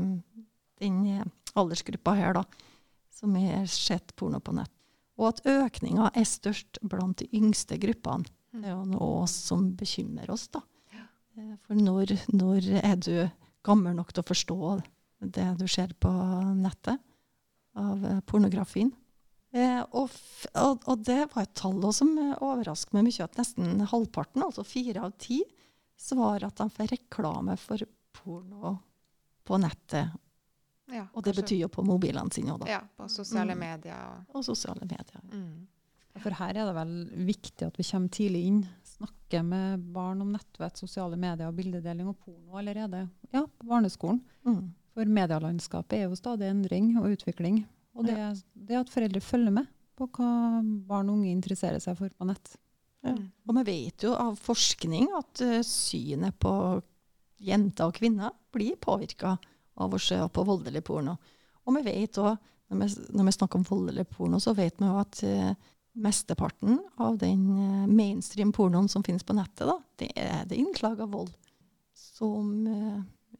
den 0.82 0.96
uh, 1.06 1.26
aldersgruppa 1.54 2.16
her, 2.18 2.34
da, 2.34 2.42
som 3.14 3.36
har 3.38 3.68
sett 3.70 4.14
porno 4.18 4.42
på 4.42 4.56
nett. 4.58 4.72
Og 5.14 5.30
at 5.30 5.44
økninga 5.46 6.10
er 6.18 6.26
størst 6.26 6.82
blant 6.82 7.20
de 7.22 7.28
yngste 7.38 7.78
gruppene. 7.78 8.26
Det 8.54 8.66
er 8.66 8.74
jo 8.74 8.84
noe 8.90 9.28
som 9.30 9.68
bekymrer 9.78 10.30
oss, 10.34 10.48
da. 10.50 10.64
Uh, 11.38 11.54
for 11.62 11.78
når, 11.78 12.16
når 12.34 12.70
er 12.82 12.98
du 12.98 13.14
gammel 13.64 13.94
nok 13.94 14.10
til 14.12 14.24
å 14.24 14.28
forstå 14.34 14.58
det 15.34 15.46
du 15.62 15.68
ser 15.70 15.94
på 16.02 16.10
nettet 16.58 16.98
av 17.78 18.04
pornografien? 18.30 18.92
Eh, 19.54 19.82
og, 19.94 20.10
og, 20.58 20.82
og, 20.82 21.02
det 21.06 21.20
var 21.30 21.44
et 21.44 21.54
tall 21.54 21.84
som 21.94 22.10
overrasket 22.18 22.96
meg 22.96 23.06
mye, 23.06 23.26
at 23.26 23.38
nesten 23.38 23.84
halvparten, 23.90 24.42
altså 24.42 24.64
fire 24.66 25.04
av 25.06 25.14
ti, 25.22 25.42
svarer 26.00 26.48
at 26.48 26.58
de 26.58 26.66
får 26.74 26.90
reklame 26.90 27.54
for 27.60 27.84
porno 28.14 28.74
på 29.46 29.58
nettet. 29.62 30.10
Ja, 30.90 31.06
og 31.12 31.22
det 31.22 31.32
kanskje. 31.32 31.42
betyr 31.42 31.60
jo 31.62 31.70
på 31.72 31.84
mobilene 31.86 32.34
sine 32.34 32.52
òg, 32.54 32.64
da. 32.64 32.72
Ja, 32.74 32.80
på 32.98 33.06
sosiale 33.08 33.54
mm. 33.54 33.62
medier. 33.62 34.02
Og, 34.26 34.40
og 34.40 34.46
sosiale 34.46 34.84
medier. 34.84 35.22
Mm. 35.30 35.64
For 36.22 36.36
her 36.38 36.54
er 36.54 36.68
det 36.68 36.74
vel 36.76 36.94
viktig 37.26 37.66
at 37.66 37.78
vi 37.78 37.86
kommer 37.88 38.12
tidlig 38.14 38.42
inn. 38.50 38.60
Snakker 38.86 39.42
med 39.46 39.86
barn 39.94 40.22
om 40.22 40.30
nettvett, 40.34 40.78
sosiale 40.78 41.18
medier 41.18 41.54
bildedeling 41.54 42.10
og 42.10 42.18
porno 42.22 42.58
allerede 42.60 43.06
ja, 43.34 43.42
på 43.46 43.70
barneskolen. 43.70 44.20
Mm. 44.46 44.66
For 44.94 45.10
medielandskapet 45.10 45.98
er 45.98 46.06
jo 46.06 46.18
stadig 46.18 46.48
endring 46.50 46.92
og 47.00 47.10
utvikling. 47.16 47.64
Og 47.98 48.06
det, 48.06 48.18
det 48.54 48.78
at 48.78 48.90
foreldre 48.90 49.22
følger 49.22 49.54
med 49.54 49.70
på 49.94 50.08
hva 50.16 50.28
barn 50.86 51.10
og 51.10 51.20
unge 51.20 51.30
interesserer 51.30 51.82
seg 51.82 51.98
for 51.98 52.14
på 52.14 52.26
nett. 52.28 52.56
Ja. 53.04 53.14
Mm. 53.14 53.26
Og 53.46 53.58
vi 53.58 53.64
vet 53.68 54.06
jo 54.06 54.14
av 54.16 54.38
forskning 54.40 55.10
at 55.18 55.42
uh, 55.44 55.58
synet 55.66 56.38
på 56.42 56.54
jenter 57.44 57.90
og 57.90 57.98
kvinner 57.98 58.32
blir 58.54 58.78
påvirka 58.80 59.36
av 59.74 59.94
å 59.94 60.00
se 60.00 60.16
på 60.32 60.46
voldelig 60.46 60.84
porno. 60.86 61.16
Og 61.64 61.78
vi 61.78 61.84
vet 61.86 62.18
òg, 62.22 62.38
når, 62.72 62.94
når, 63.12 63.28
vi 63.28 63.34
snakker 63.36 63.60
om 63.60 63.66
voldelig 63.68 64.06
porno, 64.10 64.40
så 64.40 64.54
vet 64.56 64.80
vi 64.80 64.88
jo 64.88 64.98
at 65.02 65.20
uh, 65.26 65.74
mesteparten 65.94 66.78
av 67.02 67.18
den 67.20 67.44
uh, 67.50 67.84
mainstream 67.90 68.54
pornoen 68.54 68.88
som 68.90 69.04
finnes 69.06 69.26
på 69.26 69.36
nettet, 69.36 69.66
da, 69.68 69.78
det 70.00 70.10
er 70.18 70.48
det 70.48 70.58
innslag 70.58 71.02
av 71.04 71.12
vold. 71.14 71.34
Som 71.94 72.64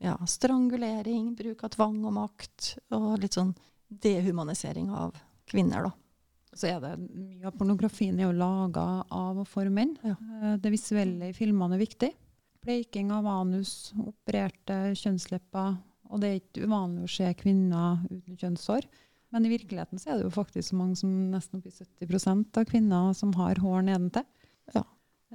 ja, 0.03 0.17
strangulering, 0.27 1.35
bruk 1.39 1.65
av 1.67 1.75
tvang 1.75 2.01
og 2.05 2.17
makt, 2.17 2.71
og 2.97 3.19
litt 3.23 3.37
sånn 3.37 3.55
dehumanisering 3.89 4.91
av 4.95 5.17
kvinner, 5.51 5.89
da. 5.89 5.93
Så 6.55 6.69
er 6.71 6.79
det 6.83 6.93
Mye 6.99 7.49
av 7.49 7.57
pornografien 7.59 8.19
er 8.19 8.29
jo 8.29 8.37
laga 8.39 9.05
av 9.11 9.41
og 9.43 9.49
for 9.51 9.69
menn. 9.75 9.97
Ja. 10.07 10.15
Eh, 10.15 10.55
det 10.63 10.71
visuelle 10.75 11.33
i 11.33 11.37
filmene 11.37 11.75
er 11.77 11.83
viktig. 11.83 12.13
Pleiking 12.65 13.11
av 13.13 13.27
anus, 13.29 13.93
opererte 13.99 14.95
kjønnslepper. 14.99 15.75
Og 16.13 16.23
det 16.23 16.31
er 16.31 16.39
ikke 16.39 16.69
uvanlig 16.69 17.09
å 17.09 17.11
se 17.11 17.33
kvinner 17.41 18.05
uten 18.07 18.39
kjønnshår. 18.39 18.87
Men 19.35 19.49
i 19.49 19.51
virkeligheten 19.51 19.99
så 19.99 20.13
er 20.13 20.21
det 20.21 20.29
jo 20.29 20.35
faktisk 20.37 20.71
så 20.71 20.79
mange 20.79 20.97
som 21.01 21.11
nesten 21.33 21.59
oppi 21.59 21.73
70% 21.75 22.61
av 22.61 22.69
kvinner 22.71 23.15
som 23.19 23.33
har 23.35 23.59
hår 23.59 23.89
nedentil. 23.89 24.27
Ja. 24.77 24.85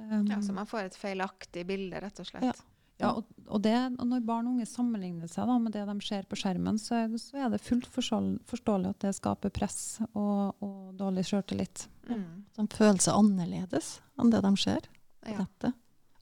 Um, 0.00 0.24
ja, 0.30 0.38
så 0.40 0.54
man 0.56 0.68
får 0.70 0.88
et 0.88 0.96
feilaktig 0.96 1.66
bilde, 1.68 2.00
rett 2.00 2.22
og 2.22 2.30
slett. 2.30 2.46
Ja. 2.48 2.54
Ja, 3.00 3.14
og, 3.16 3.24
og, 3.46 3.62
det, 3.64 3.74
og, 3.96 4.06
Når 4.10 4.22
barn 4.28 4.46
og 4.48 4.56
unge 4.56 4.68
sammenligner 4.68 5.30
seg 5.30 5.48
da, 5.48 5.56
med 5.62 5.74
det 5.74 5.86
de 5.88 5.96
ser 6.04 6.28
på 6.28 6.38
skjermen, 6.38 6.78
så, 6.80 7.02
så, 7.20 7.38
er 7.40 7.50
det 7.52 7.62
fullt 7.64 7.88
forståelig 7.90 8.92
at 8.92 9.06
det 9.06 9.16
skaper 9.16 9.52
press 9.54 9.80
og, 10.12 10.60
og 10.60 10.94
dårlig 10.98 11.24
sjøltillit. 11.30 11.86
Mm. 12.10 12.24
De 12.58 12.66
føler 12.76 13.02
seg 13.02 13.16
annerledes 13.16 13.92
enn 14.20 14.32
det 14.32 14.42
de 14.44 14.54
ser 14.60 14.88
på 15.24 15.34
ja. 15.34 15.44
nettet. 15.44 15.76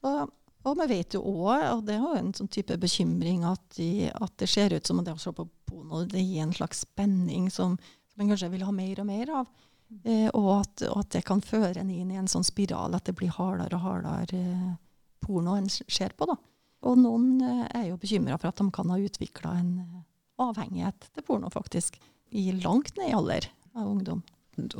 Og, 0.07 0.33
og, 0.63 0.73
vi 0.81 0.89
vet 0.93 1.15
jo 1.17 1.23
òg, 1.27 1.65
og 1.75 1.85
det 1.87 1.97
er 1.97 2.03
jo 2.03 2.15
en 2.15 2.33
sånn 2.37 2.51
type 2.51 2.77
bekymring, 2.79 3.43
at, 3.47 3.63
de, 3.75 4.09
at, 4.09 4.35
det 4.39 4.49
ser 4.51 4.75
ut 4.75 4.87
som 4.87 5.01
at 5.01 5.09
det 5.09 5.17
å 5.17 5.21
se 5.21 5.35
på 5.35 5.47
porno 5.69 6.05
det 6.07 6.23
gir 6.23 6.45
en 6.45 6.55
slags 6.55 6.85
spenning 6.87 7.49
som, 7.51 7.75
som 8.11 8.23
en 8.23 8.31
kanskje 8.31 8.53
vil 8.55 8.63
ha 8.67 8.75
mer 8.75 9.03
og 9.03 9.09
mer 9.09 9.33
av. 9.41 9.49
Eh, 10.05 10.27
og, 10.37 10.51
at, 10.59 10.83
og, 10.87 11.01
at, 11.01 11.11
det 11.17 11.23
kan 11.27 11.41
føre 11.41 11.81
en 11.81 11.89
inn 11.91 12.11
i 12.13 12.19
en 12.19 12.29
sånn 12.29 12.45
spiral, 12.45 12.93
at 12.95 13.09
det 13.09 13.17
blir 13.17 13.33
hardere 13.33 13.75
og 13.75 13.83
hardere 13.83 14.39
eh, 14.39 14.69
porno 15.23 15.57
en 15.57 15.69
ser 15.69 16.13
på. 16.15 16.29
da. 16.29 16.37
Og 16.87 16.99
noen 16.99 17.39
eh, 17.43 17.65
er 17.81 17.87
jo 17.89 17.99
bekymra 17.99 18.37
for 18.39 18.51
at 18.51 18.59
de 18.61 18.67
kan 18.75 18.91
ha 18.93 18.99
utvikla 19.01 19.55
en 19.59 19.71
eh, 19.83 20.01
avhengighet 20.39 21.09
til 21.13 21.25
porno, 21.27 21.51
faktisk. 21.51 21.99
I 22.31 22.51
langt 22.61 22.95
ned 22.97 23.11
i 23.11 23.17
alder 23.17 23.49
av 23.75 23.89
ungdom. 23.89 24.23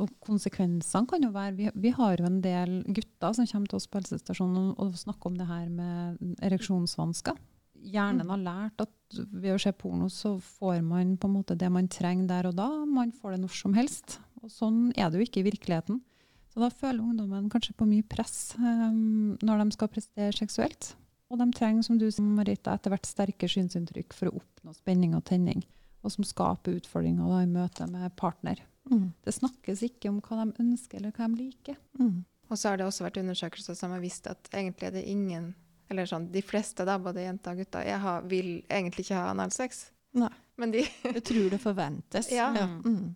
Og 0.00 0.10
konsekvensene 0.24 1.08
kan 1.08 1.24
jo 1.24 1.30
være 1.32 1.54
vi, 1.56 1.68
vi, 1.72 1.92
har 1.96 2.18
jo 2.18 2.26
en 2.28 2.40
del 2.44 2.80
gutter 2.84 3.36
som 3.36 3.48
kommer 3.48 3.70
til 3.70 3.78
oss 3.78 3.88
på 3.88 4.00
helsestasjonen 4.00 4.74
og, 4.74 4.98
snakker 5.00 5.30
om 5.30 5.38
det 5.38 5.48
her 5.48 5.70
med 5.72 6.42
ereksjonsvansker. 6.44 7.38
Hjernen 7.80 8.26
mm. 8.26 8.32
har 8.34 8.42
lært 8.44 8.84
at 8.84 9.20
ved 9.32 9.54
å 9.54 9.60
se 9.60 9.72
porno 9.72 10.10
så 10.12 10.34
får 10.58 10.82
man 10.84 11.16
på 11.20 11.30
en 11.30 11.36
måte 11.38 11.56
det 11.58 11.70
man 11.72 11.88
trenger 11.88 12.28
der 12.28 12.50
og 12.50 12.58
da. 12.58 12.68
Man 12.84 13.14
får 13.16 13.34
det 13.34 13.42
når 13.46 13.56
som 13.56 13.76
helst. 13.76 14.18
Og 14.44 14.52
sånn 14.52 14.88
er 14.96 15.08
det 15.08 15.20
jo 15.20 15.28
ikke 15.28 15.42
i 15.42 15.48
virkeligheten. 15.48 16.02
Så 16.50 16.60
da 16.62 16.68
føler 16.72 17.04
ungdommen 17.04 17.48
kanskje 17.52 17.76
på 17.78 17.86
mye 17.88 18.04
press 18.10 18.56
um, 18.58 19.36
når 19.38 19.62
de 19.62 19.76
skal 19.76 19.92
prestere 19.92 20.34
seksuelt. 20.34 20.94
Og 21.30 21.38
de 21.38 21.46
trenger, 21.54 21.84
som 21.86 21.98
du 21.98 22.08
sier, 22.10 22.26
Marita, 22.26 22.74
etter 22.74 22.92
hvert 22.92 23.06
sterke 23.06 23.48
synsinntrykk 23.50 24.16
for 24.16 24.30
å 24.30 24.40
oppnå 24.40 24.74
spenning 24.74 25.14
og 25.14 25.24
tenning. 25.30 25.62
Og 26.02 26.14
som 26.14 26.26
skaper 26.26 26.80
utfordringer 26.80 27.28
da, 27.30 27.42
i 27.44 27.50
møte 27.50 27.86
med 27.90 28.16
partner. 28.18 28.62
Mm. 28.90 29.12
Det 29.22 29.34
snakkes 29.36 29.84
ikke 29.86 30.10
om 30.10 30.18
hva 30.24 30.42
de 30.42 30.64
ønsker 30.64 30.98
eller 30.98 31.14
hva 31.14 31.28
de 31.30 31.44
liker. 31.44 31.78
Mm. 32.00 32.24
Og 32.50 32.58
så 32.58 32.72
har 32.72 32.80
det 32.80 32.88
også 32.88 33.06
vært 33.06 33.20
undersøkelser 33.22 33.76
som 33.78 33.94
har 33.94 34.02
vist 34.02 34.26
at 34.26 34.50
egentlig 34.50 34.88
er 34.88 34.96
det 34.96 35.04
ingen, 35.06 35.52
eller 35.92 36.08
sånn, 36.10 36.26
de 36.34 36.42
fleste, 36.42 36.86
da, 36.88 36.98
både 36.98 37.28
jenter 37.28 37.54
og 37.54 37.62
gutter, 37.62 37.86
jeg 37.86 38.02
har, 38.02 38.26
vil 38.30 38.50
egentlig 38.66 39.06
ikke 39.06 39.20
ha 39.20 39.30
analsex. 39.30 39.84
Nei. 40.18 40.32
Men 40.58 40.74
de 40.74 40.82
Jeg 41.14 41.22
tror 41.30 41.46
det 41.52 41.60
forventes. 41.62 42.32
Ja. 42.34 42.50
ja. 42.58 42.66
Mm. 42.66 43.14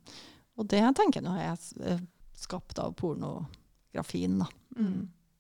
Og 0.54 0.70
det 0.70 0.84
tenker 0.94 1.18
jeg 1.18 1.26
nå 1.26 1.34
er 1.34 1.98
skapt 2.38 2.78
av 2.78 2.94
pornografien, 3.00 4.38
da. 4.44 4.48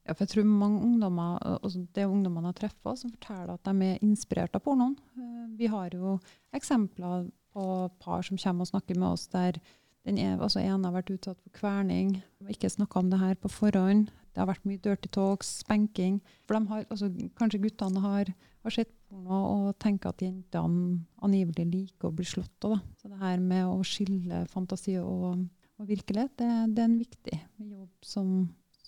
Ja, 0.04 0.12
for 0.12 0.26
jeg 0.26 0.34
tror 0.34 0.48
mange 0.48 0.82
ungdommer, 0.84 1.38
altså 1.56 1.80
det 1.96 2.04
ungdommene 2.04 2.50
jeg 2.52 2.60
treffer, 2.64 2.98
som 3.00 3.12
forteller 3.14 3.54
at 3.54 3.64
de 3.64 3.86
er 3.88 4.02
inspirert 4.04 4.56
av 4.56 4.60
pornoen. 4.66 4.98
Eh, 5.16 5.46
vi 5.56 5.70
har 5.72 5.94
jo 5.96 6.18
eksempler 6.56 7.30
på 7.54 7.64
par 8.02 8.26
som 8.26 8.40
kommer 8.40 8.66
og 8.66 8.72
snakker 8.72 8.98
med 8.98 9.14
oss 9.14 9.26
der 9.32 9.60
den 10.04 10.18
er, 10.20 10.36
altså 10.36 10.60
en 10.60 10.84
har 10.84 10.92
vært 10.92 11.14
utsatt 11.14 11.38
for 11.40 11.52
kverning, 11.56 12.18
ikke 12.52 12.68
snakka 12.68 13.00
om 13.00 13.08
det 13.08 13.22
her 13.22 13.38
på 13.40 13.48
forhånd. 13.48 14.10
Det 14.34 14.42
har 14.42 14.50
vært 14.50 14.66
mye 14.68 14.82
dirty 14.82 15.08
talks, 15.14 15.48
spenking. 15.62 16.18
For 16.44 16.58
har, 16.58 16.84
altså, 16.90 17.08
kanskje 17.38 17.62
guttene 17.62 18.02
har, 18.04 18.28
har 18.66 18.74
sett 18.74 18.90
porno 19.08 19.38
og 19.48 19.78
tenker 19.80 20.10
at 20.10 20.24
jentene 20.24 20.98
angivelig 21.24 21.66
liker 21.70 22.10
å 22.10 22.16
bli 22.18 22.26
slått. 22.28 22.52
Da. 22.60 22.76
Så 23.00 23.08
det 23.08 23.22
her 23.22 23.40
med 23.40 23.64
å 23.70 23.78
skille 23.86 24.42
fantasi 24.52 24.98
og, 25.00 25.46
og 25.78 25.88
virkelighet, 25.88 26.34
det, 26.36 26.50
det, 26.74 26.82
er 26.82 26.90
en 26.90 27.00
viktig 27.00 27.40
jobb 27.70 28.04
som 28.04 28.34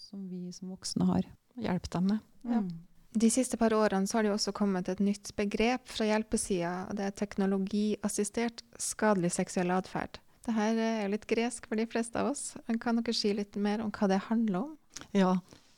som 0.06 0.28
vi 0.28 0.52
som 0.54 0.70
voksne 0.70 1.06
har. 1.08 1.26
Hjelpe 1.58 1.90
dem 1.92 2.12
med. 2.12 2.18
Ja. 2.46 2.62
De 3.16 3.30
siste 3.32 3.56
par 3.56 3.72
årene 3.72 4.08
har 4.12 4.26
det 4.26 4.32
også 4.34 4.52
kommet 4.52 4.90
et 4.92 5.00
nytt 5.00 5.32
begrep 5.38 5.88
fra 5.88 6.04
hjelpesida, 6.04 6.72
det 6.92 7.06
er 7.06 7.14
teknologiassistert 7.16 8.60
skadelig 8.80 9.32
seksuell 9.38 9.72
atferd. 9.72 10.20
Dette 10.46 10.66
er 10.68 11.08
litt 11.10 11.24
gresk 11.26 11.64
for 11.66 11.80
de 11.80 11.88
fleste 11.90 12.20
av 12.20 12.34
oss. 12.34 12.50
Kan 12.82 13.00
dere 13.00 13.16
si 13.16 13.32
litt 13.34 13.56
mer 13.58 13.80
om 13.82 13.90
hva 13.90 14.10
det 14.12 14.20
handler 14.28 14.60
om? 14.60 14.76
Ja, 15.16 15.32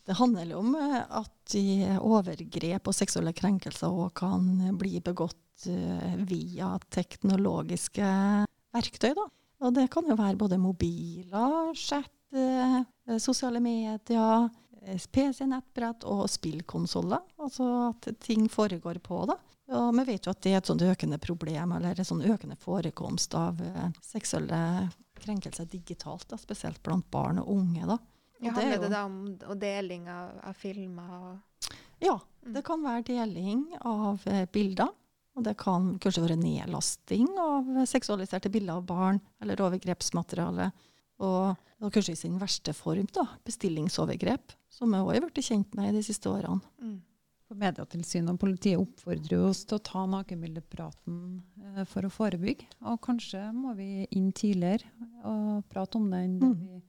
det 0.08 0.18
handler 0.18 0.52
om 0.58 0.74
eh, 0.76 0.98
at 1.06 1.56
overgrep 2.02 2.90
og 2.90 2.96
seksuelle 2.96 3.32
krenkelser 3.36 3.94
òg 3.94 4.12
kan 4.18 4.50
bli 4.80 4.98
begått 5.04 5.68
eh, 5.70 6.18
via 6.28 6.74
teknologiske 6.92 8.12
verktøy. 8.76 9.12
Da. 9.14 9.30
Og 9.64 9.74
det 9.78 9.88
kan 9.94 10.10
jo 10.10 10.18
være 10.18 10.40
både 10.42 10.60
mobiler, 10.60 11.72
chat, 11.78 12.12
Eh, 12.28 12.80
sosiale 13.16 13.60
medier, 13.60 14.48
eh, 14.82 15.00
PC-nettbrett 15.12 16.04
og 16.04 16.26
spillkonsoller. 16.30 17.24
Altså 17.40 17.68
at 17.88 18.10
ting 18.20 18.48
foregår 18.52 19.00
på 19.04 19.24
da. 19.30 19.38
Og 19.68 19.90
vi 19.98 20.04
vet 20.12 20.26
jo 20.26 20.32
at 20.32 20.40
det 20.44 20.52
er 20.52 20.62
et 20.62 20.68
sånt 20.68 20.84
økende 20.84 21.18
problem, 21.20 21.74
eller 21.76 21.98
en 21.98 22.08
sånn 22.08 22.24
økende 22.24 22.56
forekomst 22.56 23.34
av 23.36 23.58
uh, 23.60 23.90
seksuelle 24.00 24.60
krenkelser 25.20 25.66
digitalt, 25.68 26.24
da, 26.30 26.38
spesielt 26.40 26.80
blant 26.82 27.04
barn 27.12 27.42
og 27.42 27.50
unge. 27.52 27.84
da. 27.84 27.98
Og 28.38 28.46
ja, 28.46 28.54
Handler 28.56 28.80
det 28.80 28.90
da 28.94 29.02
om 29.04 29.18
deling 29.60 30.08
av, 30.08 30.30
av 30.48 30.56
filmer? 30.56 31.10
Og 31.18 31.68
ja, 32.00 32.14
mm. 32.16 32.54
det 32.54 32.64
kan 32.64 32.86
være 32.86 33.04
deling 33.10 33.66
av 33.82 34.24
bilder. 34.54 34.94
Og 35.36 35.44
det 35.46 35.54
kan 35.60 35.92
kanskje 36.02 36.24
være 36.24 36.40
nedlasting 36.40 37.28
av 37.38 37.68
seksualiserte 37.86 38.50
bilder 38.50 38.80
av 38.80 38.86
barn, 38.88 39.20
eller 39.42 39.60
overgrepsmateriale. 39.68 40.72
Og, 41.18 41.58
og, 41.80 41.90
kanskje 41.94 42.14
i 42.14 42.20
sin 42.20 42.38
verste 42.38 42.74
form, 42.76 43.08
da, 43.14 43.24
bestillingsovergrep, 43.46 44.54
som 44.70 44.94
jeg 44.94 45.06
òg 45.06 45.16
har 45.16 45.26
blitt 45.26 45.46
kjent 45.48 45.78
med 45.78 45.96
de 45.96 46.02
siste 46.06 46.30
årene. 46.30 46.62
Mm. 46.82 46.98
Medietilsynet 47.58 48.34
og 48.34 48.40
politiet 48.42 48.76
oppfordrer 48.76 49.46
oss 49.46 49.62
til 49.64 49.78
å 49.78 49.84
ta 49.88 50.02
nakenbildepraten 50.10 51.14
eh, 51.78 51.84
for 51.88 52.04
å 52.04 52.12
forebygge. 52.12 52.66
Og 52.84 52.98
kanskje 53.06 53.40
må 53.56 53.72
vi 53.78 54.04
inn 54.12 54.28
tidligere 54.36 54.84
og 55.24 55.62
prate 55.72 55.96
om 55.96 56.10
det 56.12 56.20
enn 56.26 56.36
Mm. 56.42 56.58
vi, 56.60 56.82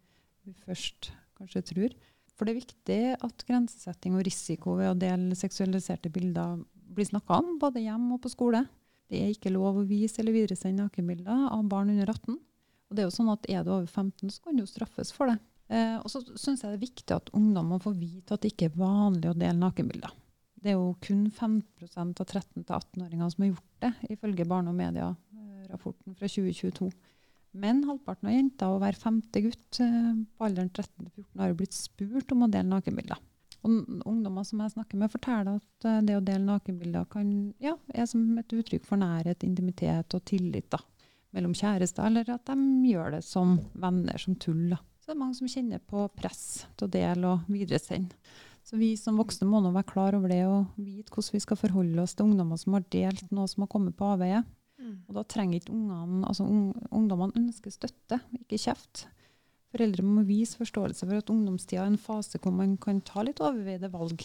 vi 0.50 0.55
først 0.65 1.13
kanskje 1.39 1.63
tror. 1.71 1.95
For 2.36 2.43
det 2.43 2.53
er 2.53 2.59
viktig 2.59 3.00
at 3.24 3.45
grensesetting 3.48 4.15
og 4.15 4.25
risiko 4.27 4.75
ved 4.79 4.91
å 4.91 5.00
dele 5.00 5.36
seksualiserte 5.36 6.12
bilder 6.12 6.59
blir 6.91 7.07
snakka 7.07 7.39
om, 7.39 7.57
både 7.59 7.83
hjem 7.83 8.12
og 8.15 8.21
på 8.24 8.31
skole. 8.31 8.65
Det 9.09 9.24
er 9.24 9.31
ikke 9.33 9.51
lov 9.53 9.79
å 9.79 9.88
vise 9.88 10.21
eller 10.21 10.36
videresende 10.36 10.86
nakenbilder 10.86 11.50
av 11.50 11.63
barn 11.71 11.89
under 11.95 12.12
18. 12.12 12.38
Og 12.89 12.98
det 12.98 13.03
er 13.03 13.10
jo 13.10 13.15
sånn 13.15 13.31
at 13.31 13.46
er 13.50 13.65
du 13.65 13.72
over 13.75 13.86
15, 13.86 14.31
så 14.34 14.43
kan 14.43 14.58
du 14.58 14.63
jo 14.63 14.69
straffes 14.69 15.13
for 15.13 15.29
det. 15.29 15.38
Eh, 15.69 15.98
og 16.01 16.10
så 16.10 16.24
syns 16.34 16.63
jeg 16.63 16.72
det 16.72 16.77
er 16.79 16.88
viktig 16.88 17.13
at 17.13 17.29
ungdommer 17.38 17.81
får 17.84 17.93
vite 18.00 18.34
at 18.34 18.41
det 18.41 18.55
ikke 18.55 18.72
er 18.72 18.79
vanlig 18.79 19.29
å 19.29 19.38
dele 19.38 19.60
nakenbilder. 19.62 20.15
Det 20.60 20.74
er 20.74 20.79
jo 20.79 20.89
kun 21.03 21.27
5% 21.31 22.19
av 22.19 22.25
13-18-åringene 22.25 23.29
som 23.31 23.46
har 23.46 23.51
gjort 23.53 23.86
det, 23.86 23.93
ifølge 24.15 24.48
Barne- 24.50 24.74
og 24.74 24.79
media-rapporten 24.79 26.17
fra 26.17 26.27
2022. 26.27 26.89
Men 27.60 27.84
halvparten 27.88 28.29
av 28.29 28.36
jenter 28.36 28.74
og 28.74 28.81
hver 28.84 28.98
femte 29.00 29.41
gutt 29.46 29.79
eh, 29.86 30.12
på 30.38 30.50
alderen 30.50 30.74
13-14 30.74 31.43
har 31.43 31.55
blitt 31.58 31.77
spurt 31.77 32.34
om 32.34 32.46
å 32.46 32.51
dele 32.51 32.69
nakenbilder. 32.74 33.22
Og 33.60 34.05
ungdommer 34.08 34.46
som 34.48 34.62
jeg 34.63 34.74
snakker 34.74 35.00
med, 35.00 35.12
forteller 35.12 35.58
at 35.62 35.88
eh, 35.88 36.01
det 36.10 36.17
å 36.17 36.25
dele 36.25 36.46
nakenbilder 36.50 37.08
kan, 37.13 37.31
ja, 37.62 37.75
er 37.93 38.10
som 38.10 38.25
et 38.41 38.58
uttrykk 38.58 38.86
for 38.89 39.01
nærhet, 39.01 39.46
intimitet 39.46 40.17
og 40.17 40.25
tillit 40.29 40.69
da, 40.74 40.81
mellom 41.36 41.55
kjærester, 41.57 42.07
eller 42.09 42.29
at 42.33 42.50
de 42.50 42.89
gjør 42.89 43.17
det 43.17 43.24
som 43.25 43.57
venner, 43.77 44.17
som 44.21 44.38
tull. 44.39 44.69
Da. 44.74 44.79
Så 45.00 45.12
det 45.12 45.15
er 45.15 45.24
mange 45.24 45.39
som 45.39 45.50
kjenner 45.51 45.81
på 45.89 46.05
press 46.17 46.43
til 46.77 46.88
å 46.88 46.93
dele 46.93 47.33
og 47.33 47.50
videresende. 47.51 48.17
Så 48.65 48.77
vi 48.77 48.91
som 49.00 49.17
voksne 49.17 49.48
må 49.50 49.62
nå 49.63 49.71
være 49.74 49.89
klar 49.89 50.13
over 50.17 50.29
det 50.29 50.43
og 50.45 50.75
vite 50.77 51.09
hvordan 51.13 51.33
vi 51.33 51.41
skal 51.41 51.57
forholde 51.57 52.03
oss 52.03 52.13
til 52.13 52.27
ungdommer 52.27 52.59
som 52.59 52.75
har 52.77 52.83
delt 52.93 53.31
noe 53.33 53.50
som 53.50 53.63
har 53.65 53.71
kommet 53.71 53.98
på 53.98 54.09
avveie. 54.12 54.43
Og 55.09 55.15
da 55.17 55.24
trenger 55.27 55.59
ikke 55.59 55.74
ungene, 55.74 56.25
altså 56.27 56.45
un, 56.45 56.69
ungdommene 56.93 57.36
ønsker 57.39 57.74
støtte, 57.74 58.19
ikke 58.38 58.59
kjeft. 58.62 59.07
Foreldre 59.74 60.05
må 60.05 60.24
vise 60.25 60.57
forståelse 60.57 61.05
for 61.05 61.19
at 61.19 61.29
ungdomstida 61.33 61.83
er 61.83 61.91
en 61.91 62.00
fase 62.01 62.39
hvor 62.41 62.53
man 62.55 62.77
kan 62.81 63.01
ta 63.05 63.25
litt 63.25 63.41
overveide 63.43 63.91
valg, 63.93 64.24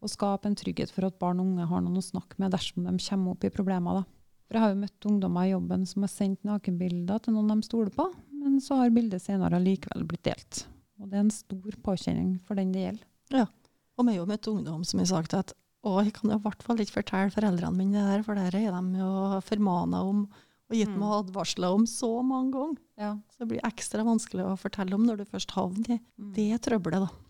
og 0.00 0.10
skape 0.10 0.48
en 0.48 0.56
trygghet 0.58 0.90
for 0.94 1.06
at 1.06 1.18
barn 1.20 1.42
og 1.42 1.52
unge 1.52 1.68
har 1.70 1.84
noen 1.84 2.00
å 2.00 2.04
snakke 2.04 2.40
med 2.42 2.54
dersom 2.54 2.86
de 2.88 2.96
kommer 3.04 3.36
opp 3.36 3.46
i 3.46 3.52
problemer. 3.54 4.00
Da. 4.00 4.19
For 4.50 4.58
jeg 4.58 4.64
har 4.64 4.72
jo 4.74 4.80
møtt 4.82 5.06
ungdommer 5.06 5.46
i 5.46 5.52
jobben 5.52 5.86
som 5.86 6.02
har 6.02 6.10
sendt 6.10 6.42
nakenbilder 6.42 7.22
til 7.22 7.36
noen 7.36 7.52
de 7.54 7.62
stoler 7.68 7.92
på, 7.94 8.08
men 8.34 8.58
så 8.58 8.80
har 8.80 8.90
bildet 8.90 9.22
senere 9.22 9.60
likevel 9.62 10.02
blitt 10.10 10.26
delt. 10.26 10.64
Og 10.98 11.06
det 11.06 11.20
er 11.20 11.22
en 11.22 11.30
stor 11.30 11.76
påkjenning 11.86 12.32
for 12.42 12.58
den 12.58 12.72
det 12.74 12.82
gjelder. 12.82 13.06
Ja. 13.30 13.46
Og 13.94 14.04
vi 14.08 14.16
har 14.16 14.18
jo 14.18 14.28
møtt 14.32 14.50
ungdom 14.50 14.82
som 14.84 14.98
har 14.98 15.06
sagt 15.12 15.36
at 15.38 15.54
å, 15.86 16.00
jeg 16.02 16.12
kan 16.18 16.32
jo 16.34 16.36
i 16.36 16.44
hvert 16.44 16.66
fall 16.66 16.82
ikke 16.82 16.98
fortelle 16.98 17.32
foreldrene 17.32 17.78
mine 17.78 18.02
det 18.02 18.08
der, 18.10 18.24
for 18.26 18.36
det 18.36 18.50
er 18.50 18.74
de 18.74 19.00
jo 19.00 19.40
formana 19.46 20.02
om 20.10 20.26
og 20.70 20.76
gitt 20.78 20.90
Mm. 20.90 20.98
meg 21.02 21.14
advarsler 21.16 21.74
om 21.74 21.86
så 21.86 22.10
mange 22.22 22.52
ganger. 22.54 22.76
Ja. 22.96 23.12
Så 23.32 23.42
det 23.42 23.48
blir 23.48 23.64
ekstra 23.66 24.04
vanskelig 24.06 24.44
å 24.46 24.58
fortelle 24.58 24.94
om 24.94 25.02
når 25.06 25.18
du 25.18 25.24
først 25.24 25.50
havner 25.56 25.96
i 25.96 26.00
det 26.36 26.60
trøbbelet. 26.62 27.08
da. 27.08 27.29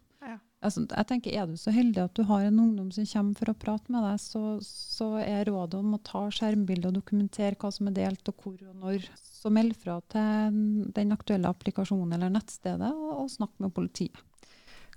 Altså, 0.60 0.82
jeg 0.84 1.08
tenker, 1.08 1.32
Er 1.32 1.46
du 1.48 1.56
så 1.56 1.72
heldig 1.72 2.02
at 2.02 2.16
du 2.18 2.26
har 2.28 2.44
en 2.44 2.60
ungdom 2.60 2.90
som 2.92 3.06
kommer 3.08 3.38
for 3.38 3.52
å 3.52 3.56
prate 3.56 3.92
med 3.92 4.04
deg, 4.04 4.18
så, 4.20 4.42
så 4.60 5.14
er 5.22 5.48
rådet 5.48 5.78
om 5.80 5.94
å 5.96 6.02
ta 6.04 6.26
skjermbilde 6.28 6.90
og 6.90 6.98
dokumentere 6.98 7.56
hva 7.56 7.70
som 7.72 7.88
er 7.88 7.96
delt, 7.96 8.28
og 8.28 8.44
hvor 8.44 8.58
og 8.68 8.74
når. 8.82 9.06
Så 9.40 9.48
meld 9.48 9.72
fra 9.80 9.96
til 10.12 10.58
den 10.92 11.16
aktuelle 11.16 11.48
applikasjonen 11.48 12.12
eller 12.18 12.34
nettstedet, 12.34 12.92
og, 12.92 13.22
og 13.22 13.32
snakk 13.32 13.54
med 13.62 13.72
politiet. 13.72 14.20